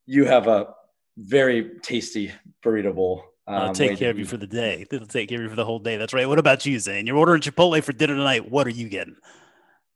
you 0.07 0.25
have 0.25 0.47
a 0.47 0.73
very 1.17 1.77
tasty 1.83 2.31
burrito 2.65 2.95
bowl. 2.95 3.23
Um, 3.49 3.55
I'll 3.55 3.73
take 3.73 3.97
care 3.97 4.11
of 4.11 4.19
you 4.19 4.25
for 4.25 4.37
the 4.37 4.45
day. 4.45 4.85
It'll 4.91 5.07
take 5.07 5.29
care 5.29 5.39
of 5.39 5.43
you 5.43 5.49
for 5.49 5.55
the 5.55 5.65
whole 5.65 5.79
day. 5.79 5.97
That's 5.97 6.13
right. 6.13 6.29
What 6.29 6.37
about 6.37 6.67
you, 6.67 6.77
Zane? 6.79 7.07
You're 7.07 7.17
ordering 7.17 7.41
Chipotle 7.41 7.83
for 7.83 7.93
dinner 7.93 8.13
tonight. 8.13 8.51
What 8.51 8.67
are 8.67 8.71
you 8.71 8.87
getting? 8.87 9.15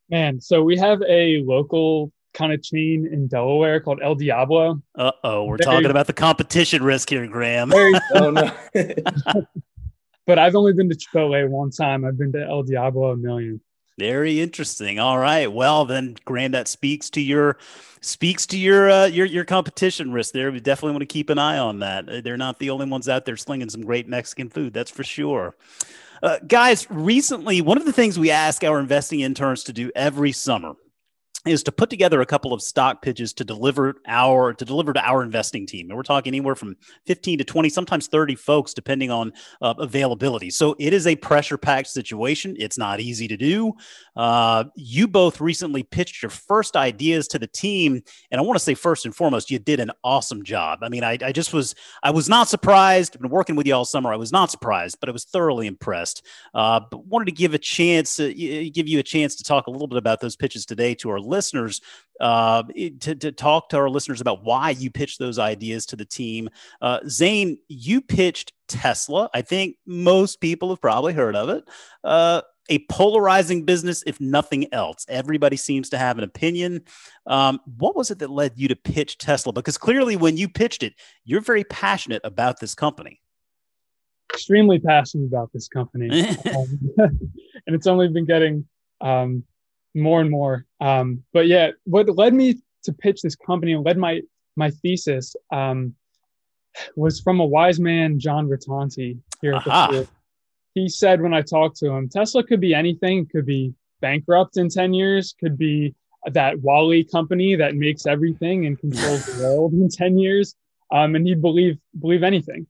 Man, 0.09 0.41
so 0.41 0.63
we 0.63 0.75
have 0.79 1.03
a 1.07 1.43
local 1.45 2.11
kind 2.33 2.51
of 2.51 2.63
chain 2.63 3.07
in 3.11 3.27
Delaware 3.27 3.79
called 3.79 3.99
El 4.01 4.15
Diablo. 4.15 4.81
Uh 4.95 5.11
oh, 5.23 5.45
we're 5.45 5.57
talking 5.57 5.91
about 5.91 6.07
the 6.07 6.13
competition 6.13 6.83
risk 6.83 7.11
here, 7.11 7.27
Graham. 7.27 7.71
oh, 7.71 8.31
no. 8.31 8.51
but 10.25 10.39
I've 10.39 10.55
only 10.55 10.73
been 10.73 10.89
to 10.89 10.95
Chipotle 10.95 11.47
one 11.47 11.69
time. 11.69 12.05
I've 12.05 12.17
been 12.17 12.31
to 12.31 12.43
El 12.43 12.63
Diablo 12.63 13.11
a 13.11 13.17
million. 13.17 13.61
Very 13.97 14.41
interesting. 14.41 14.99
All 14.99 15.19
right. 15.19 15.51
Well, 15.51 15.85
then, 15.85 16.15
Graham, 16.25 16.51
that 16.51 16.67
speaks 16.67 17.09
to 17.11 17.21
your 17.21 17.57
speaks 18.01 18.45
to 18.47 18.57
your 18.57 18.89
uh, 18.89 19.05
your 19.05 19.25
your 19.25 19.45
competition 19.45 20.11
risk 20.11 20.33
there. 20.33 20.51
We 20.51 20.59
definitely 20.59 20.93
want 20.93 21.01
to 21.01 21.13
keep 21.13 21.29
an 21.29 21.37
eye 21.37 21.59
on 21.59 21.79
that. 21.79 22.23
They're 22.23 22.37
not 22.37 22.59
the 22.59 22.71
only 22.71 22.87
ones 22.87 23.07
out 23.07 23.25
there 23.25 23.37
slinging 23.37 23.69
some 23.69 23.81
great 23.81 24.07
Mexican 24.07 24.49
food. 24.49 24.73
That's 24.73 24.91
for 24.91 25.03
sure. 25.03 25.55
Uh, 26.23 26.39
guys, 26.47 26.87
recently, 26.89 27.61
one 27.61 27.77
of 27.77 27.85
the 27.85 27.91
things 27.93 28.17
we 28.17 28.31
ask 28.31 28.63
our 28.63 28.79
investing 28.79 29.19
interns 29.19 29.63
to 29.65 29.73
do 29.73 29.91
every 29.95 30.31
summer 30.31 30.73
is 31.45 31.61
to 31.63 31.71
put 31.71 31.89
together 31.89 32.21
a 32.21 32.25
couple 32.25 32.53
of 32.53 32.61
stock 32.61 33.01
pitches 33.01 33.33
to 33.33 33.43
deliver 33.43 33.95
our 34.07 34.53
to 34.53 34.63
deliver 34.63 34.93
to 34.93 35.05
our 35.05 35.23
investing 35.23 35.65
team. 35.65 35.89
And 35.89 35.97
we're 35.97 36.03
talking 36.03 36.31
anywhere 36.31 36.55
from 36.55 36.75
15 37.05 37.39
to 37.39 37.43
20 37.43 37.69
sometimes 37.69 38.07
30 38.07 38.35
folks 38.35 38.73
depending 38.73 39.11
on 39.11 39.33
uh, 39.61 39.73
availability. 39.77 40.49
So 40.49 40.75
it 40.79 40.93
is 40.93 41.05
a 41.05 41.15
pressure 41.17 41.57
packed 41.57 41.89
situation. 41.89 42.55
It's 42.57 42.77
not 42.77 43.01
easy 43.01 43.27
to 43.27 43.35
do. 43.35 43.73
Uh, 44.15 44.65
you 44.75 45.07
both 45.07 45.41
recently 45.41 45.83
pitched 45.83 46.21
your 46.21 46.29
first 46.29 46.77
ideas 46.77 47.27
to 47.29 47.39
the 47.39 47.47
team. 47.47 48.01
And 48.31 48.39
i 48.39 48.41
want 48.43 48.57
to 48.57 48.63
say 48.63 48.73
first 48.73 49.05
and 49.05 49.15
foremost 49.15 49.51
you 49.51 49.59
did 49.59 49.79
an 49.81 49.91
awesome 50.03 50.43
job. 50.43 50.79
I 50.81 50.89
mean 50.89 51.03
i, 51.03 51.17
I 51.21 51.31
just 51.33 51.51
was 51.53 51.75
i 52.03 52.11
was 52.11 52.29
not 52.29 52.47
surprised. 52.47 53.15
I've 53.15 53.21
been 53.21 53.31
working 53.31 53.57
with 53.57 53.67
you 53.67 53.75
all 53.75 53.85
summer. 53.85 54.13
I 54.13 54.17
was 54.17 54.31
not 54.31 54.49
surprised 54.49 54.97
but 55.01 55.09
i 55.09 55.11
was 55.11 55.25
thoroughly 55.25 55.67
impressed. 55.67 56.25
Uh, 56.53 56.79
but 56.89 57.05
wanted 57.05 57.25
to 57.25 57.31
give 57.33 57.53
a 57.53 57.59
chance 57.59 58.17
uh, 58.17 58.27
give 58.27 58.87
you 58.87 58.99
a 58.99 59.03
chance 59.03 59.35
to 59.35 59.43
talk 59.43 59.67
a 59.67 59.71
little 59.71 59.87
bit 59.87 59.97
about 59.97 60.21
those 60.21 60.37
pitches 60.37 60.65
today 60.65 60.95
to 60.95 61.09
our 61.09 61.19
listeners 61.23 61.81
uh, 62.19 62.63
to, 62.99 63.15
to 63.15 63.31
talk 63.31 63.69
to 63.69 63.77
our 63.77 63.89
listeners 63.89 64.21
about 64.21 64.43
why 64.43 64.69
you 64.69 64.91
pitched 64.91 65.19
those 65.19 65.39
ideas 65.39 65.85
to 65.87 65.95
the 65.95 66.05
team. 66.05 66.49
Uh, 66.81 66.99
Zane, 67.07 67.57
you 67.67 68.01
pitched 68.01 68.53
Tesla. 68.67 69.29
I 69.33 69.41
think 69.41 69.77
most 69.85 70.39
people 70.39 70.69
have 70.69 70.81
probably 70.81 71.13
heard 71.13 71.35
of 71.35 71.49
it. 71.49 71.63
Uh, 72.03 72.41
a 72.69 72.79
polarizing 72.89 73.65
business, 73.65 74.03
if 74.07 74.21
nothing 74.21 74.73
else. 74.73 75.05
Everybody 75.09 75.57
seems 75.57 75.89
to 75.89 75.97
have 75.97 76.17
an 76.17 76.23
opinion. 76.23 76.83
Um, 77.27 77.59
what 77.77 77.95
was 77.95 78.09
it 78.09 78.19
that 78.19 78.29
led 78.29 78.53
you 78.55 78.69
to 78.69 78.75
pitch 78.75 79.17
Tesla? 79.17 79.51
Because 79.51 79.77
clearly, 79.77 80.15
when 80.15 80.37
you 80.37 80.47
pitched 80.47 80.83
it, 80.83 80.93
you're 81.25 81.41
very 81.41 81.65
passionate 81.65 82.21
about 82.23 82.59
this 82.59 82.73
company. 82.73 83.19
Extremely 84.33 84.79
passionate 84.79 85.25
about 85.25 85.51
this 85.53 85.67
company. 85.67 86.21
um, 86.55 86.79
and 86.97 87.75
it's 87.75 87.87
only 87.87 88.07
been 88.07 88.25
getting 88.25 88.65
um, 89.01 89.43
more 89.95 90.21
and 90.21 90.29
more. 90.29 90.65
Um, 90.81 91.23
but 91.33 91.47
yeah, 91.47 91.71
what 91.85 92.09
led 92.15 92.33
me 92.33 92.59
to 92.83 92.93
pitch 92.93 93.21
this 93.21 93.35
company 93.35 93.73
and 93.73 93.85
led 93.85 93.97
my 93.97 94.21
my 94.55 94.69
thesis 94.69 95.35
um, 95.51 95.95
was 96.95 97.19
from 97.19 97.39
a 97.39 97.45
wise 97.45 97.79
man, 97.79 98.19
John 98.19 98.47
Rotonti 98.47 99.17
here 99.41 99.53
at 99.53 99.63
the 99.63 99.87
school. 99.87 100.07
He 100.75 100.89
said 100.89 101.21
when 101.21 101.33
I 101.33 101.41
talked 101.41 101.77
to 101.77 101.91
him, 101.91 102.09
Tesla 102.09 102.43
could 102.43 102.59
be 102.59 102.73
anything. 102.73 103.27
Could 103.27 103.45
be 103.45 103.73
bankrupt 104.01 104.57
in 104.57 104.69
ten 104.69 104.93
years. 104.93 105.35
Could 105.39 105.57
be 105.57 105.93
that 106.25 106.59
WALL-E 106.61 107.03
company 107.05 107.55
that 107.55 107.75
makes 107.75 108.05
everything 108.05 108.65
and 108.65 108.79
controls 108.79 109.25
the 109.25 109.43
world 109.43 109.73
in 109.73 109.89
ten 109.89 110.17
years. 110.17 110.55
Um, 110.91 111.15
and 111.15 111.25
he'd 111.27 111.41
believe 111.41 111.77
believe 111.99 112.23
anything. 112.23 112.67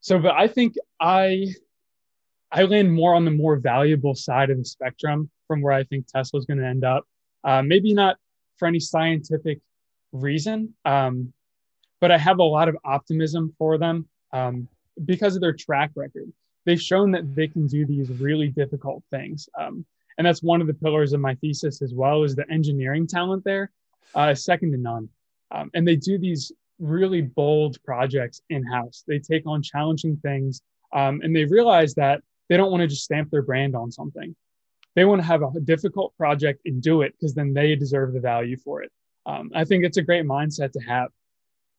So, 0.00 0.18
but 0.18 0.34
I 0.34 0.48
think 0.48 0.74
I 1.00 1.46
I 2.52 2.62
land 2.62 2.92
more 2.92 3.14
on 3.14 3.24
the 3.24 3.30
more 3.30 3.56
valuable 3.56 4.14
side 4.14 4.50
of 4.50 4.58
the 4.58 4.64
spectrum 4.64 5.30
from 5.48 5.60
where 5.60 5.72
I 5.72 5.84
think 5.84 6.06
Tesla's 6.06 6.46
going 6.46 6.58
to 6.58 6.66
end 6.66 6.84
up. 6.84 7.04
Uh, 7.42 7.62
maybe 7.62 7.92
not 7.92 8.16
for 8.56 8.66
any 8.68 8.80
scientific 8.80 9.60
reason, 10.12 10.72
um, 10.84 11.32
but 12.00 12.10
I 12.10 12.18
have 12.18 12.38
a 12.38 12.44
lot 12.44 12.68
of 12.68 12.76
optimism 12.84 13.54
for 13.58 13.76
them 13.76 14.08
um, 14.32 14.68
because 15.04 15.34
of 15.34 15.42
their 15.42 15.52
track 15.52 15.90
record. 15.94 16.32
They've 16.64 16.80
shown 16.80 17.10
that 17.12 17.34
they 17.34 17.48
can 17.48 17.66
do 17.66 17.84
these 17.84 18.08
really 18.08 18.48
difficult 18.48 19.02
things. 19.10 19.48
Um, 19.58 19.84
and 20.16 20.26
that's 20.26 20.42
one 20.42 20.60
of 20.60 20.66
the 20.66 20.74
pillars 20.74 21.12
of 21.12 21.20
my 21.20 21.34
thesis 21.36 21.82
as 21.82 21.92
well 21.92 22.22
is 22.22 22.34
the 22.34 22.50
engineering 22.50 23.06
talent 23.06 23.44
there, 23.44 23.70
uh, 24.14 24.34
second 24.34 24.72
to 24.72 24.78
none. 24.78 25.08
Um, 25.50 25.70
and 25.74 25.86
they 25.86 25.96
do 25.96 26.18
these 26.18 26.52
really 26.78 27.20
bold 27.22 27.82
projects 27.84 28.40
in-house. 28.48 29.04
They 29.06 29.18
take 29.18 29.46
on 29.46 29.62
challenging 29.62 30.16
things 30.18 30.62
um, 30.92 31.20
and 31.22 31.34
they 31.34 31.44
realize 31.44 31.94
that 31.94 32.22
they 32.48 32.56
don't 32.56 32.70
want 32.70 32.82
to 32.82 32.86
just 32.86 33.04
stamp 33.04 33.30
their 33.30 33.42
brand 33.42 33.74
on 33.74 33.90
something 33.90 34.34
they 34.94 35.04
want 35.04 35.20
to 35.20 35.26
have 35.26 35.42
a 35.42 35.60
difficult 35.60 36.16
project 36.16 36.60
and 36.66 36.80
do 36.80 37.02
it 37.02 37.12
because 37.12 37.34
then 37.34 37.52
they 37.52 37.74
deserve 37.74 38.12
the 38.12 38.20
value 38.20 38.56
for 38.56 38.82
it. 38.82 38.92
Um, 39.26 39.50
I 39.54 39.64
think 39.64 39.84
it's 39.84 39.96
a 39.96 40.02
great 40.02 40.24
mindset 40.24 40.72
to 40.72 40.80
have. 40.80 41.08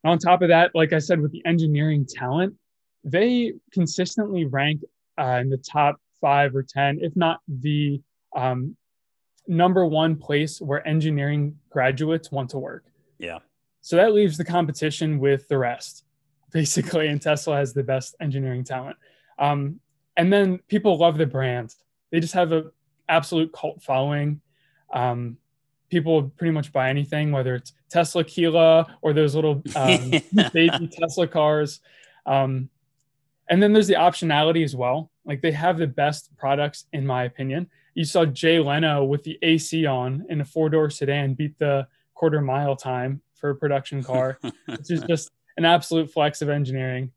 On 0.04 0.20
top 0.20 0.42
of 0.42 0.50
that, 0.50 0.72
like 0.76 0.94
I 0.94 1.00
said, 1.00 1.20
with 1.22 1.32
the 1.32 1.44
engineering 1.46 2.06
talent, 2.08 2.56
they 3.04 3.54
consistently 3.72 4.46
rank 4.46 4.82
uh, 5.20 5.40
in 5.42 5.50
the 5.50 5.58
top 5.58 6.00
five 6.20 6.56
or 6.56 6.64
10, 6.64 7.00
if 7.02 7.16
not 7.16 7.40
the 7.48 8.02
um, 8.36 8.76
number 9.48 9.86
one 9.86 10.16
place 10.16 10.60
where 10.60 10.86
engineering 10.88 11.58
graduates 11.70 12.32
want 12.32 12.50
to 12.50 12.60
work. 12.60 12.86
Yeah. 13.18 13.40
So 13.82 13.96
that 13.96 14.14
leaves 14.14 14.38
the 14.38 14.46
competition 14.46 15.20
with 15.20 15.48
the 15.48 15.58
rest, 15.58 16.04
basically. 16.52 17.08
And 17.08 17.22
Tesla 17.22 17.58
has 17.58 17.74
the 17.74 17.84
best 17.84 18.16
engineering 18.20 18.64
talent. 18.64 18.98
Um, 19.40 19.80
and 20.18 20.32
then 20.32 20.60
people 20.68 20.98
love 20.98 21.18
the 21.18 21.26
brand. 21.26 21.74
They 22.12 22.20
just 22.20 22.34
have 22.34 22.52
a 22.52 22.66
absolute 23.10 23.52
cult 23.54 23.82
following. 23.84 24.42
Um, 24.94 25.38
people 25.90 26.24
pretty 26.38 26.52
much 26.52 26.72
buy 26.72 26.90
anything, 26.90 27.32
whether 27.32 27.56
it's 27.56 27.74
Teslaquila 27.94 28.88
or 29.02 29.14
those 29.14 29.36
little 29.36 29.62
um, 29.76 30.12
baby 30.54 30.88
Tesla 30.88 31.28
cars. 31.28 31.80
Um, 32.26 32.70
and 33.50 33.62
then 33.62 33.74
there's 33.74 33.88
the 33.88 33.96
optionality 33.96 34.64
as 34.64 34.76
well. 34.76 35.12
Like 35.26 35.42
they 35.42 35.52
have 35.52 35.78
the 35.78 35.88
best 35.88 36.36
products, 36.38 36.86
in 36.94 37.06
my 37.06 37.24
opinion. 37.24 37.70
You 37.94 38.04
saw 38.04 38.26
Jay 38.26 38.60
Leno 38.60 39.04
with 39.04 39.24
the 39.24 39.38
AC 39.42 39.86
on 39.86 40.26
in 40.30 40.42
a 40.42 40.46
four 40.46 40.70
door 40.70 40.90
sedan 40.90 41.34
beat 41.34 41.58
the 41.60 41.88
quarter 42.14 42.42
mile 42.42 42.76
time 42.76 43.22
for 43.36 43.52
a 43.52 43.56
production 43.56 44.04
car, 44.04 44.40
which 44.66 44.92
is 44.92 45.04
just 45.04 45.32
an 45.58 45.66
absolute 45.66 46.12
flex 46.12 46.42
of 46.42 46.50
engineering. 46.50 47.12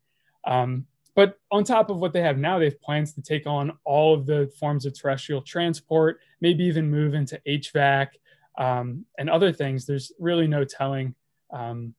Um, 0.45 0.85
but 1.19 1.37
on 1.51 1.65
top 1.65 1.89
of 1.89 1.97
what 1.97 2.13
they 2.13 2.21
have 2.21 2.37
now, 2.37 2.57
they 2.59 2.63
have 2.63 2.81
plans 2.81 3.11
to 3.11 3.21
take 3.21 3.45
on 3.45 3.77
all 3.83 4.13
of 4.13 4.25
the 4.25 4.49
forms 4.57 4.85
of 4.85 4.97
terrestrial 4.97 5.41
transport, 5.41 6.21
maybe 6.39 6.63
even 6.63 6.89
move 6.89 7.13
into 7.13 7.41
HVAC 7.45 8.07
um, 8.57 9.05
and 9.17 9.29
other 9.29 9.51
things. 9.51 9.85
There's 9.85 10.13
really 10.17 10.47
no 10.47 10.63
telling. 10.63 11.15
Um, 11.51 11.93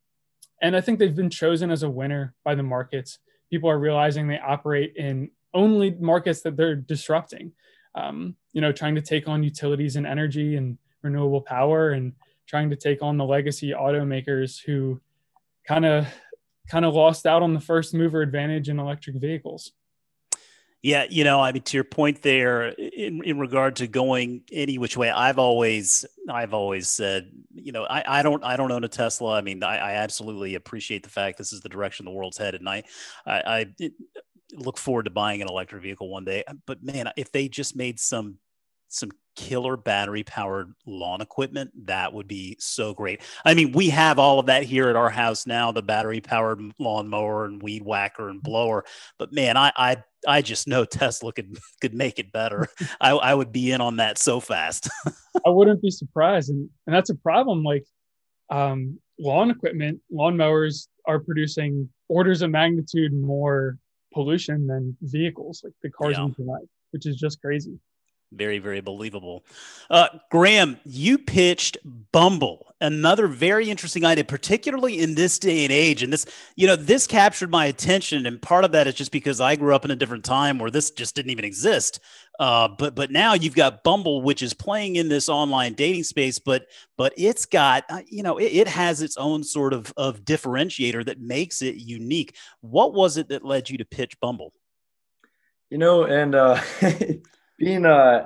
and 0.63 0.75
I 0.75 0.81
think 0.81 0.99
they've 0.99 1.15
been 1.15 1.29
chosen 1.29 1.71
as 1.71 1.83
a 1.83 1.91
winner 1.91 2.33
by 2.45 2.55
the 2.55 2.63
markets. 2.63 3.19
People 3.51 3.69
are 3.69 3.79
realizing 3.79 4.27
they 4.27 4.39
operate 4.39 4.95
in 4.97 5.31
only 5.53 5.91
markets 5.91 6.41
that 6.41 6.57
they're 6.57 6.75
disrupting. 6.75 7.53
Um, 7.95 8.37
you 8.55 8.63
know, 8.63 8.73
trying 8.73 8.95
to 8.95 9.03
take 9.03 9.29
on 9.29 9.43
utilities 9.43 9.97
and 9.97 10.07
energy 10.07 10.57
and 10.57 10.79
renewable 11.03 11.43
power, 11.43 11.91
and 11.91 12.15
trying 12.47 12.71
to 12.71 12.77
take 12.77 13.03
on 13.03 13.19
the 13.19 13.27
legacy 13.27 13.73
automakers 13.73 14.65
who 14.65 14.99
kind 15.67 15.85
of 15.85 16.07
kind 16.71 16.85
of 16.85 16.95
lost 16.95 17.27
out 17.27 17.43
on 17.43 17.53
the 17.53 17.61
first 17.61 17.93
mover 17.95 18.23
advantage 18.23 18.69
in 18.69 18.79
electric 18.79 19.17
vehicles. 19.17 19.73
Yeah, 20.83 21.05
you 21.11 21.25
know, 21.25 21.41
I 21.41 21.53
mean, 21.53 21.63
to 21.65 21.77
your 21.77 21.85
point 21.85 22.23
there, 22.23 22.69
in, 22.69 23.23
in 23.23 23.39
regard 23.39 23.77
to 23.77 23.87
going 23.87 24.45
any 24.51 24.79
which 24.79 24.97
way, 24.97 25.11
I've 25.11 25.39
always, 25.39 26.07
I've 26.27 26.55
always 26.55 26.89
said, 26.89 27.31
you 27.55 27.73
know, 27.73 27.85
I, 27.85 28.21
I 28.21 28.23
don't, 28.23 28.43
I 28.43 28.57
don't 28.57 28.73
own 28.73 28.85
a 28.85 28.89
Tesla. 28.89 29.37
I 29.37 29.43
mean, 29.43 29.63
I, 29.63 29.77
I 29.77 29.93
absolutely 29.97 30.55
appreciate 30.55 31.03
the 31.03 31.11
fact 31.11 31.37
this 31.37 31.53
is 31.53 31.61
the 31.61 31.69
direction 31.69 32.07
the 32.07 32.13
world's 32.13 32.39
headed, 32.39 32.63
and 32.63 32.69
I, 32.69 32.85
I, 33.27 33.67
I 33.81 33.91
look 34.55 34.79
forward 34.79 35.05
to 35.05 35.11
buying 35.11 35.43
an 35.43 35.49
electric 35.49 35.83
vehicle 35.83 36.09
one 36.09 36.25
day. 36.25 36.45
But 36.67 36.83
man, 36.83 37.11
if 37.15 37.31
they 37.31 37.49
just 37.49 37.77
made 37.77 38.01
some 38.01 38.37
some 38.91 39.11
killer 39.37 39.77
battery 39.77 40.23
powered 40.23 40.75
lawn 40.87 41.21
equipment, 41.21 41.71
that 41.87 42.13
would 42.13 42.29
be 42.29 42.57
so 42.59 42.93
great. 42.93 43.23
I 43.45 43.55
mean, 43.55 43.73
we 43.73 43.89
have 43.91 44.19
all 44.19 44.39
of 44.39 44.47
that 44.47 44.65
here 44.65 44.89
at 44.89 44.97
our 44.97 45.09
house 45.09 45.47
now, 45.47 45.73
the 45.73 45.83
battery 45.83 46.21
powered 46.21 46.61
lawn 46.79 47.09
mower 47.09 47.47
and 47.47 47.63
weed 47.63 47.83
whacker 47.83 48.29
and 48.29 48.43
blower. 48.43 48.85
But 49.19 49.33
man, 49.33 49.57
I 49.57 49.73
I, 49.77 49.97
I 50.27 50.43
just 50.43 50.69
know 50.69 50.85
Tesla 50.85 51.33
could 51.33 51.59
could 51.81 51.95
make 51.95 52.19
it 52.19 52.33
better. 52.33 52.67
I, 53.01 53.11
I 53.13 53.35
would 53.35 53.53
be 53.53 53.73
in 53.73 53.81
on 53.81 53.97
that 53.97 54.19
so 54.19 54.41
fast. 54.41 54.91
I 55.47 55.49
wouldn't 55.49 55.83
be 55.83 55.91
surprised. 55.91 56.51
And 56.51 56.69
and 56.87 56.95
that's 56.95 57.11
a 57.11 57.17
problem. 57.17 57.63
Like 57.63 57.85
um, 58.51 58.99
lawn 59.19 59.51
equipment, 59.51 60.01
lawn 60.11 60.37
mowers 60.37 60.89
are 61.07 61.21
producing 61.21 61.89
orders 62.09 62.43
of 62.43 62.51
magnitude 62.51 63.13
more 63.13 63.79
pollution 64.13 64.67
than 64.67 64.97
vehicles, 65.01 65.63
like 65.65 65.73
the 65.83 65.91
cars 65.91 66.17
yeah. 66.19 66.27
we 66.27 66.45
drive, 66.45 66.69
which 66.91 67.07
is 67.07 67.17
just 67.17 67.41
crazy 67.41 67.79
very 68.33 68.59
very 68.59 68.81
believable. 68.81 69.45
Uh, 69.89 70.09
graham 70.31 70.79
you 70.85 71.19
pitched 71.19 71.77
bumble 72.13 72.71
another 72.81 73.27
very 73.27 73.69
interesting 73.69 74.05
idea 74.05 74.25
particularly 74.25 75.01
in 75.01 75.15
this 75.15 75.39
day 75.39 75.65
and 75.65 75.73
age. 75.73 76.03
And 76.03 76.13
this 76.13 76.27
you 76.57 76.67
know 76.67 76.77
this 76.77 77.07
captured 77.07 77.51
my 77.51 77.67
attention 77.67 78.27
and 78.27 78.41
part 78.41 78.65
of 78.65 78.73
that 78.73 78.87
is 78.87 78.95
just 78.95 79.13
because 79.13 79.41
i 79.41 79.57
grew 79.57 79.75
up 79.75 79.85
in 79.85 79.91
a 79.91 79.97
different 79.97 80.25
time 80.25 80.59
where 80.59 80.71
this 80.71 80.91
just 80.91 81.15
didn't 81.15 81.31
even 81.31 81.45
exist. 81.45 82.01
Uh, 82.39 82.69
but 82.69 82.95
but 82.95 83.11
now 83.11 83.35
you've 83.35 83.55
got 83.55 83.85
bumble 83.85 84.23
which 84.23 84.43
is 84.43 84.55
playing 84.55 84.97
in 84.97 85.09
this 85.09 85.29
online 85.29 85.75
dating 85.75 86.05
space 86.05 86.39
but 86.39 86.67
but 86.97 87.13
it's 87.17 87.45
got 87.45 87.85
uh, 87.91 88.01
you 88.09 88.23
know 88.23 88.39
it, 88.39 88.53
it 88.53 88.69
has 88.69 89.03
its 89.03 89.17
own 89.17 89.45
sort 89.45 89.73
of 89.73 89.93
of 89.97 90.25
differentiator 90.25 91.05
that 91.05 91.21
makes 91.21 91.63
it 91.63 91.77
unique. 91.77 92.37
What 92.61 92.95
was 92.95 93.17
it 93.17 93.29
that 93.29 93.45
led 93.45 93.69
you 93.69 93.79
to 93.79 93.85
pitch 93.85 94.19
bumble? 94.21 94.55
You 95.69 95.79
know 95.79 96.05
and 96.05 96.35
uh 96.35 96.61
being 97.61 97.87
uh, 97.87 98.25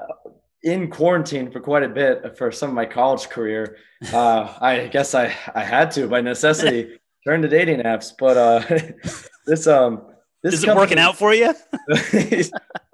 in 0.62 0.88
quarantine 0.88 1.50
for 1.50 1.60
quite 1.60 1.82
a 1.82 1.88
bit 1.88 2.38
for 2.38 2.50
some 2.50 2.70
of 2.70 2.74
my 2.74 2.86
college 2.86 3.28
career, 3.28 3.76
uh, 4.12 4.56
I 4.60 4.86
guess 4.86 5.14
I, 5.14 5.34
I 5.54 5.62
had 5.62 5.90
to 5.92 6.08
by 6.08 6.22
necessity 6.22 6.98
turn 7.26 7.42
to 7.42 7.48
dating 7.48 7.80
apps. 7.80 8.12
But 8.18 8.36
uh, 8.38 8.78
this 9.46 9.66
um 9.66 10.06
this 10.42 10.54
is 10.54 10.64
it 10.64 10.74
working 10.74 10.98
out 10.98 11.16
for 11.16 11.34
you? 11.34 11.52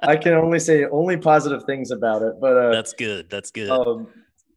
I 0.02 0.16
can 0.16 0.32
only 0.32 0.58
say 0.58 0.86
only 0.86 1.16
positive 1.16 1.62
things 1.64 1.90
about 1.90 2.22
it. 2.22 2.34
But 2.40 2.56
uh, 2.56 2.70
that's 2.72 2.94
good. 2.94 3.30
That's 3.30 3.50
good. 3.50 3.70
Um, 3.70 4.08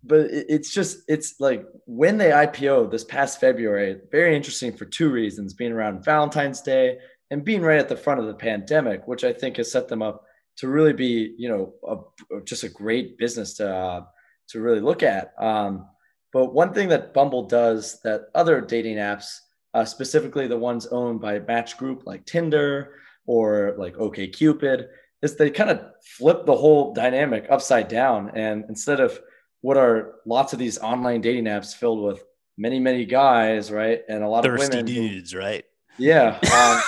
but 0.06 0.22
it, 0.22 0.46
it's 0.48 0.74
just 0.74 1.00
it's 1.08 1.36
like 1.40 1.66
when 1.86 2.18
they 2.18 2.30
IPO 2.30 2.92
this 2.92 3.04
past 3.04 3.40
February, 3.40 4.00
very 4.12 4.36
interesting 4.36 4.76
for 4.76 4.86
two 4.86 5.12
reasons: 5.12 5.54
being 5.54 5.74
around 5.74 6.06
Valentine's 6.06 6.62
Day 6.62 6.98
and 7.30 7.44
being 7.44 7.62
right 7.62 7.80
at 7.80 7.90
the 7.90 7.98
front 7.98 8.22
of 8.22 8.28
the 8.28 8.34
pandemic, 8.34 9.08
which 9.08 9.24
I 9.24 9.34
think 9.34 9.58
has 9.58 9.72
set 9.72 9.88
them 9.88 10.02
up 10.02 10.24
to 10.58 10.68
really 10.68 10.94
be, 10.94 11.34
you 11.38 11.50
know, 11.50 11.74
a, 11.88 12.42
just 12.42 12.64
a 12.64 12.70
great 12.70 13.18
business 13.18 13.56
to 13.56 13.76
uh, 13.76 14.06
to 14.50 14.62
really 14.62 14.80
look 14.80 15.04
at. 15.04 15.34
Um, 15.40 15.88
but 16.32 16.54
one 16.54 16.74
thing 16.74 16.90
that 16.90 17.14
Bumble 17.14 17.48
does 17.48 18.00
that 18.04 18.30
other 18.36 18.62
dating 18.62 18.98
apps, 18.98 19.40
uh, 19.74 19.86
specifically 19.86 20.48
the 20.48 20.58
ones 20.58 20.88
owned 20.88 21.22
by 21.22 21.40
Match 21.40 21.78
Group 21.78 22.04
like 22.06 22.26
Tinder 22.26 22.96
or 23.26 23.76
like 23.78 23.96
OKCupid, 23.96 24.88
is 25.22 25.36
they 25.36 25.50
kind 25.50 25.70
of 25.70 25.86
flip 26.04 26.46
the 26.46 26.56
whole 26.56 26.94
dynamic 26.94 27.46
upside 27.50 27.88
down. 27.88 28.32
And 28.36 28.66
instead 28.68 29.00
of 29.00 29.20
what 29.62 29.78
are 29.78 30.16
lots 30.26 30.54
of 30.54 30.60
these 30.60 30.78
online 30.80 31.22
dating 31.22 31.46
apps 31.46 31.74
filled 31.76 32.04
with 32.04 32.24
many, 32.58 32.80
many 32.80 33.06
guys, 33.06 33.72
right, 33.72 34.02
and 34.10 34.24
a 34.24 34.28
lot 34.28 34.44
Thirsty 34.44 34.80
of 34.80 34.86
women, 34.86 34.86
dudes, 34.86 35.34
right? 35.34 35.64
Yeah. 35.98 36.40
Um, 36.54 36.82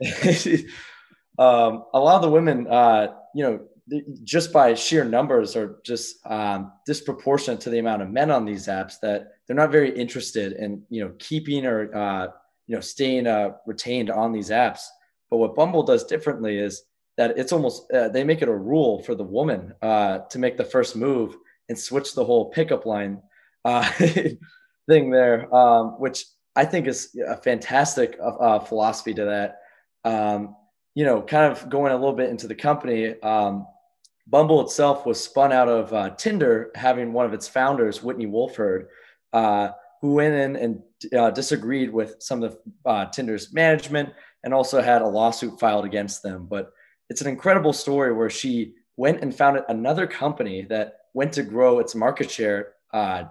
um, 1.38 1.84
a 1.94 1.98
lot 1.98 2.16
of 2.16 2.22
the 2.22 2.30
women, 2.30 2.66
uh, 2.66 3.14
you 3.34 3.44
know, 3.44 3.60
just 4.22 4.52
by 4.52 4.74
sheer 4.74 5.04
numbers 5.04 5.56
are 5.56 5.80
just 5.84 6.24
um, 6.26 6.72
disproportionate 6.86 7.60
to 7.60 7.70
the 7.70 7.78
amount 7.78 8.02
of 8.02 8.10
men 8.10 8.30
on 8.30 8.44
these 8.44 8.66
apps 8.66 8.94
that 9.02 9.32
they're 9.46 9.56
not 9.56 9.72
very 9.72 9.90
interested 9.96 10.52
in, 10.52 10.82
you 10.88 11.04
know, 11.04 11.12
keeping 11.18 11.66
or, 11.66 11.94
uh, 11.94 12.28
you 12.66 12.76
know, 12.76 12.80
staying 12.80 13.26
uh, 13.26 13.50
retained 13.66 14.10
on 14.10 14.32
these 14.32 14.50
apps. 14.50 14.82
But 15.30 15.38
what 15.38 15.54
Bumble 15.54 15.82
does 15.82 16.04
differently 16.04 16.58
is 16.58 16.82
that 17.16 17.36
it's 17.36 17.52
almost, 17.52 17.90
uh, 17.92 18.08
they 18.08 18.24
make 18.24 18.42
it 18.42 18.48
a 18.48 18.54
rule 18.54 19.02
for 19.02 19.14
the 19.14 19.24
woman 19.24 19.74
uh, 19.82 20.18
to 20.30 20.38
make 20.38 20.56
the 20.56 20.64
first 20.64 20.94
move 20.96 21.36
and 21.68 21.78
switch 21.78 22.14
the 22.14 22.24
whole 22.24 22.50
pickup 22.50 22.86
line 22.86 23.20
uh, 23.64 23.90
thing 24.88 25.10
there, 25.10 25.52
um, 25.54 26.00
which 26.00 26.24
I 26.54 26.64
think 26.64 26.86
is 26.86 27.16
a 27.26 27.36
fantastic 27.36 28.18
uh, 28.22 28.60
philosophy 28.60 29.14
to 29.14 29.24
that. 29.24 29.58
Um, 30.04 30.56
you 30.94 31.04
know, 31.04 31.22
kind 31.22 31.50
of 31.50 31.68
going 31.68 31.92
a 31.92 31.96
little 31.96 32.14
bit 32.14 32.30
into 32.30 32.46
the 32.46 32.54
company, 32.54 33.20
um, 33.22 33.66
Bumble 34.26 34.60
itself 34.60 35.04
was 35.04 35.22
spun 35.22 35.52
out 35.52 35.68
of 35.68 35.92
uh, 35.92 36.10
Tinder, 36.10 36.70
having 36.74 37.12
one 37.12 37.26
of 37.26 37.32
its 37.32 37.48
founders, 37.48 38.02
Whitney 38.02 38.26
Wolfe 38.26 38.56
Herd, 38.56 38.88
uh, 39.32 39.70
who 40.00 40.14
went 40.14 40.34
in 40.34 40.56
and 40.56 40.82
uh, 41.16 41.30
disagreed 41.30 41.92
with 41.92 42.16
some 42.20 42.42
of 42.42 42.56
the 42.84 42.90
uh, 42.90 43.06
Tinder's 43.06 43.52
management 43.52 44.10
and 44.44 44.54
also 44.54 44.80
had 44.80 45.02
a 45.02 45.06
lawsuit 45.06 45.58
filed 45.58 45.84
against 45.84 46.22
them. 46.22 46.46
But 46.48 46.72
it's 47.08 47.20
an 47.20 47.28
incredible 47.28 47.72
story 47.72 48.12
where 48.12 48.30
she 48.30 48.74
went 48.96 49.22
and 49.22 49.34
founded 49.34 49.64
another 49.68 50.06
company 50.06 50.62
that 50.68 50.98
went 51.14 51.32
to 51.32 51.42
grow 51.42 51.78
its 51.78 51.94
market 51.94 52.30
share 52.30 52.74
uh, 52.92 53.24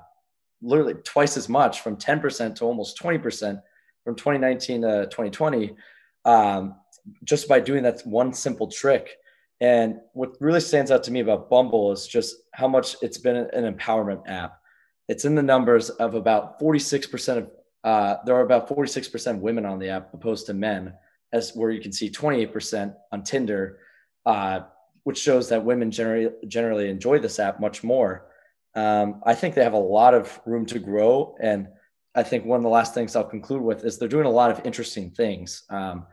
literally 0.61 0.95
twice 1.03 1.37
as 1.37 1.49
much 1.49 1.81
from 1.81 1.97
10% 1.97 2.55
to 2.55 2.65
almost 2.65 2.99
20% 2.99 3.61
from 4.03 4.15
2019 4.15 4.81
to 4.81 5.05
2020. 5.05 5.75
Um, 6.25 6.75
just 7.23 7.47
by 7.47 7.59
doing 7.59 7.83
that 7.83 8.01
one 8.05 8.33
simple 8.33 8.67
trick. 8.67 9.17
And 9.59 9.99
what 10.13 10.35
really 10.39 10.59
stands 10.59 10.91
out 10.91 11.03
to 11.03 11.11
me 11.11 11.19
about 11.19 11.49
Bumble 11.49 11.91
is 11.91 12.07
just 12.07 12.37
how 12.53 12.67
much 12.67 12.95
it's 13.01 13.17
been 13.17 13.35
an 13.35 13.71
empowerment 13.73 14.27
app. 14.27 14.59
It's 15.07 15.25
in 15.25 15.35
the 15.35 15.43
numbers 15.43 15.89
of 15.89 16.15
about 16.15 16.59
46% 16.59 17.37
of, 17.37 17.51
uh, 17.83 18.15
there 18.25 18.35
are 18.35 18.41
about 18.41 18.67
46% 18.67 19.39
women 19.39 19.65
on 19.65 19.77
the 19.77 19.89
app 19.89 20.13
opposed 20.13 20.47
to 20.47 20.53
men, 20.53 20.93
as 21.31 21.51
where 21.55 21.69
you 21.69 21.81
can 21.81 21.91
see 21.91 22.09
28% 22.09 22.95
on 23.11 23.23
Tinder, 23.23 23.79
uh, 24.25 24.61
which 25.03 25.19
shows 25.19 25.49
that 25.49 25.63
women 25.63 25.91
generally, 25.91 26.29
generally 26.47 26.89
enjoy 26.89 27.19
this 27.19 27.39
app 27.39 27.59
much 27.59 27.83
more. 27.83 28.27
Um, 28.73 29.21
I 29.25 29.35
think 29.35 29.53
they 29.53 29.63
have 29.63 29.73
a 29.73 29.77
lot 29.77 30.13
of 30.13 30.39
room 30.45 30.65
to 30.67 30.79
grow. 30.79 31.35
And 31.41 31.67
I 32.15 32.23
think 32.23 32.45
one 32.45 32.57
of 32.57 32.63
the 32.63 32.69
last 32.69 32.93
things 32.93 33.15
I'll 33.15 33.23
conclude 33.23 33.61
with 33.61 33.85
is 33.85 33.97
they're 33.97 34.09
doing 34.09 34.25
a 34.25 34.29
lot 34.29 34.51
of 34.51 34.65
interesting 34.65 35.11
things. 35.11 35.63
Um, 35.69 36.05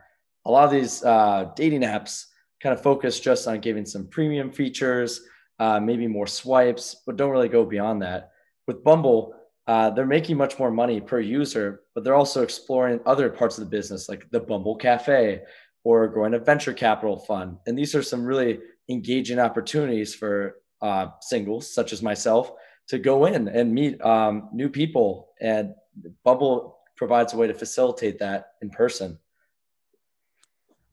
a 0.45 0.51
lot 0.51 0.65
of 0.65 0.71
these 0.71 1.03
uh, 1.03 1.51
dating 1.55 1.81
apps 1.81 2.25
kind 2.61 2.73
of 2.73 2.81
focus 2.81 3.19
just 3.19 3.47
on 3.47 3.59
giving 3.59 3.85
some 3.85 4.07
premium 4.07 4.51
features, 4.51 5.21
uh, 5.59 5.79
maybe 5.79 6.07
more 6.07 6.27
swipes, 6.27 7.01
but 7.05 7.17
don't 7.17 7.31
really 7.31 7.49
go 7.49 7.65
beyond 7.65 8.01
that. 8.01 8.31
With 8.67 8.83
Bumble, 8.83 9.35
uh, 9.67 9.89
they're 9.89 10.05
making 10.05 10.37
much 10.37 10.57
more 10.57 10.71
money 10.71 11.01
per 11.01 11.19
user, 11.19 11.81
but 11.93 12.03
they're 12.03 12.15
also 12.15 12.43
exploring 12.43 12.99
other 13.05 13.29
parts 13.29 13.57
of 13.57 13.65
the 13.65 13.69
business, 13.69 14.09
like 14.09 14.29
the 14.31 14.39
Bumble 14.39 14.75
Cafe 14.75 15.41
or 15.83 16.07
growing 16.07 16.33
a 16.33 16.39
venture 16.39 16.73
capital 16.73 17.17
fund. 17.17 17.57
And 17.65 17.77
these 17.77 17.95
are 17.95 18.03
some 18.03 18.25
really 18.25 18.59
engaging 18.89 19.39
opportunities 19.39 20.13
for 20.13 20.57
uh, 20.81 21.07
singles, 21.21 21.73
such 21.73 21.93
as 21.93 22.01
myself, 22.01 22.51
to 22.87 22.97
go 22.97 23.25
in 23.25 23.47
and 23.47 23.73
meet 23.73 24.01
um, 24.01 24.49
new 24.51 24.69
people. 24.69 25.29
And 25.39 25.75
Bumble 26.23 26.79
provides 26.95 27.33
a 27.33 27.37
way 27.37 27.47
to 27.47 27.53
facilitate 27.53 28.19
that 28.19 28.53
in 28.61 28.69
person. 28.69 29.17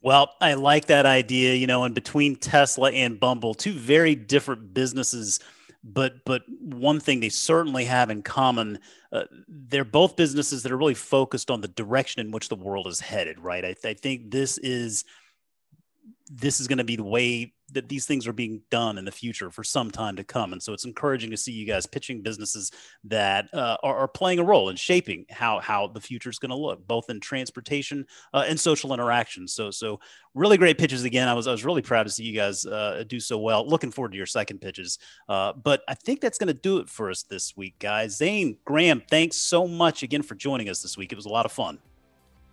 Well, 0.03 0.31
I 0.41 0.55
like 0.55 0.87
that 0.87 1.05
idea, 1.05 1.55
you 1.55 1.67
know, 1.67 1.83
and 1.85 1.95
between 1.95 2.37
Tesla 2.37 2.93
and 2.93 3.19
Bumble, 3.19 3.55
two 3.55 3.73
very 3.73 4.15
different 4.15 4.73
businesses, 4.73 5.41
but 5.83 6.25
but 6.25 6.43
one 6.61 7.01
thing 7.01 7.21
they 7.21 7.29
certainly 7.29 7.87
have 7.87 8.09
in 8.11 8.23
common, 8.23 8.79
uh, 9.13 9.25
they're 9.49 9.85
both 9.85 10.15
businesses 10.15 10.63
that 10.63 10.71
are 10.71 10.77
really 10.77 10.95
focused 10.95 11.51
on 11.51 11.61
the 11.61 11.69
direction 11.69 12.21
in 12.21 12.31
which 12.31 12.49
the 12.49 12.55
world 12.55 12.87
is 12.87 13.01
headed, 13.01 13.41
right? 13.41 13.65
I, 13.65 13.73
th- 13.73 13.85
I 13.85 13.95
think 13.95 14.31
this 14.31 14.59
is 14.59 15.05
this 16.31 16.61
is 16.61 16.67
going 16.67 16.79
to 16.79 16.85
be 16.85 16.97
the 16.97 17.05
way 17.05 17.53
that 17.73 17.89
these 17.89 18.07
things 18.07 18.27
are 18.27 18.33
being 18.33 18.61
done 18.71 18.97
in 18.97 19.05
the 19.05 19.13
future 19.13 19.51
for 19.51 19.65
some 19.65 19.91
time 19.91 20.17
to 20.17 20.25
come. 20.25 20.53
And 20.53 20.63
so 20.63 20.73
it's 20.73 20.85
encouraging 20.85 21.31
to 21.31 21.37
see 21.37 21.53
you 21.53 21.67
guys 21.67 21.87
pitching 21.87 22.23
businesses 22.23 22.71
that 23.05 23.49
uh, 23.53 23.77
are, 23.83 23.97
are, 23.97 24.09
playing 24.09 24.39
a 24.39 24.45
role 24.45 24.69
in 24.69 24.77
shaping 24.77 25.27
how 25.31 25.59
how 25.59 25.89
the 25.89 26.01
future 26.01 26.31
is 26.31 26.39
going 26.39 26.51
to 26.51 26.57
look, 26.57 26.87
both 26.87 27.11
in 27.11 27.19
transportation 27.21 28.07
uh, 28.33 28.45
and 28.47 28.59
social 28.59 28.95
interaction. 28.95 29.49
So 29.49 29.71
so 29.71 30.01
really 30.35 30.57
great 30.57 30.79
pitches 30.79 31.05
again. 31.05 31.29
I 31.29 31.35
was 31.35 31.47
I 31.47 31.53
was 31.53 31.65
really 31.65 31.83
proud 31.83 32.05
to 32.05 32.11
see 32.11 32.25
you 32.25 32.35
guys 32.35 32.65
uh, 32.65 33.05
do 33.07 33.19
so 33.19 33.39
well. 33.39 33.69
Looking 33.69 33.91
forward 33.91 34.13
to 34.13 34.17
your 34.17 34.27
second 34.27 34.61
pitches. 34.61 34.99
Uh, 35.29 35.53
but 35.53 35.83
I 35.89 35.95
think 35.95 36.21
that's 36.21 36.39
going 36.39 36.49
to 36.49 36.55
do 36.55 36.79
it 36.79 36.89
for 36.89 37.11
us 37.11 37.25
this 37.25 37.57
week, 37.57 37.79
guys. 37.79 38.17
Zane 38.17 38.59
Graham, 38.65 39.03
thanks 39.11 39.37
so 39.37 39.67
much 39.67 40.03
again 40.03 40.23
for 40.23 40.35
joining 40.37 40.69
us 40.69 40.83
this 40.83 40.97
week. 40.97 41.13
It 41.13 41.17
was 41.17 41.27
a 41.27 41.31
lot 41.31 41.47
of 41.47 41.53
fun. 41.53 41.79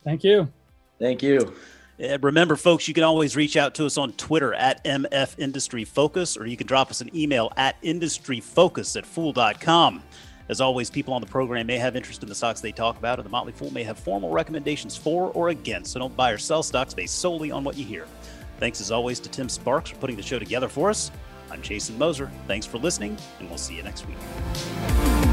Thank 0.03 0.23
you. 0.23 0.51
Thank 0.99 1.23
you. 1.23 1.53
Uh, 2.01 2.17
remember, 2.19 2.55
folks, 2.55 2.87
you 2.87 2.93
can 2.93 3.03
always 3.03 3.35
reach 3.35 3.55
out 3.55 3.75
to 3.75 3.85
us 3.85 3.97
on 3.97 4.13
Twitter 4.13 4.53
at 4.53 4.83
MF 4.83 5.35
Industry 5.37 5.83
Focus, 5.83 6.37
or 6.37 6.47
you 6.47 6.57
can 6.57 6.67
drop 6.67 6.89
us 6.89 7.01
an 7.01 7.15
email 7.15 7.51
at 7.55 7.79
industryfocus 7.83 8.97
at 8.97 9.05
fool.com. 9.05 10.01
As 10.49 10.59
always, 10.59 10.89
people 10.89 11.13
on 11.13 11.21
the 11.21 11.27
program 11.27 11.67
may 11.67 11.77
have 11.77 11.95
interest 11.95 12.21
in 12.21 12.29
the 12.29 12.35
stocks 12.35 12.61
they 12.61 12.71
talk 12.71 12.97
about, 12.97 13.19
and 13.19 13.25
the 13.25 13.29
Motley 13.29 13.53
Fool 13.53 13.71
may 13.71 13.83
have 13.83 13.97
formal 13.97 14.29
recommendations 14.29 14.97
for 14.97 15.31
or 15.31 15.49
against, 15.49 15.93
so 15.93 15.99
don't 15.99 16.15
buy 16.17 16.31
or 16.31 16.37
sell 16.37 16.63
stocks 16.63 16.93
based 16.93 17.19
solely 17.19 17.51
on 17.51 17.63
what 17.63 17.77
you 17.77 17.85
hear. 17.85 18.05
Thanks 18.59 18.81
as 18.81 18.91
always 18.91 19.19
to 19.21 19.29
Tim 19.29 19.47
Sparks 19.47 19.91
for 19.91 19.97
putting 19.97 20.15
the 20.15 20.23
show 20.23 20.39
together 20.39 20.67
for 20.67 20.89
us. 20.89 21.11
I'm 21.49 21.61
Jason 21.61 21.97
Moser. 21.97 22.31
Thanks 22.47 22.65
for 22.65 22.77
listening, 22.77 23.17
and 23.39 23.47
we'll 23.47 23.57
see 23.57 23.75
you 23.75 23.83
next 23.83 24.05
week. 24.07 25.32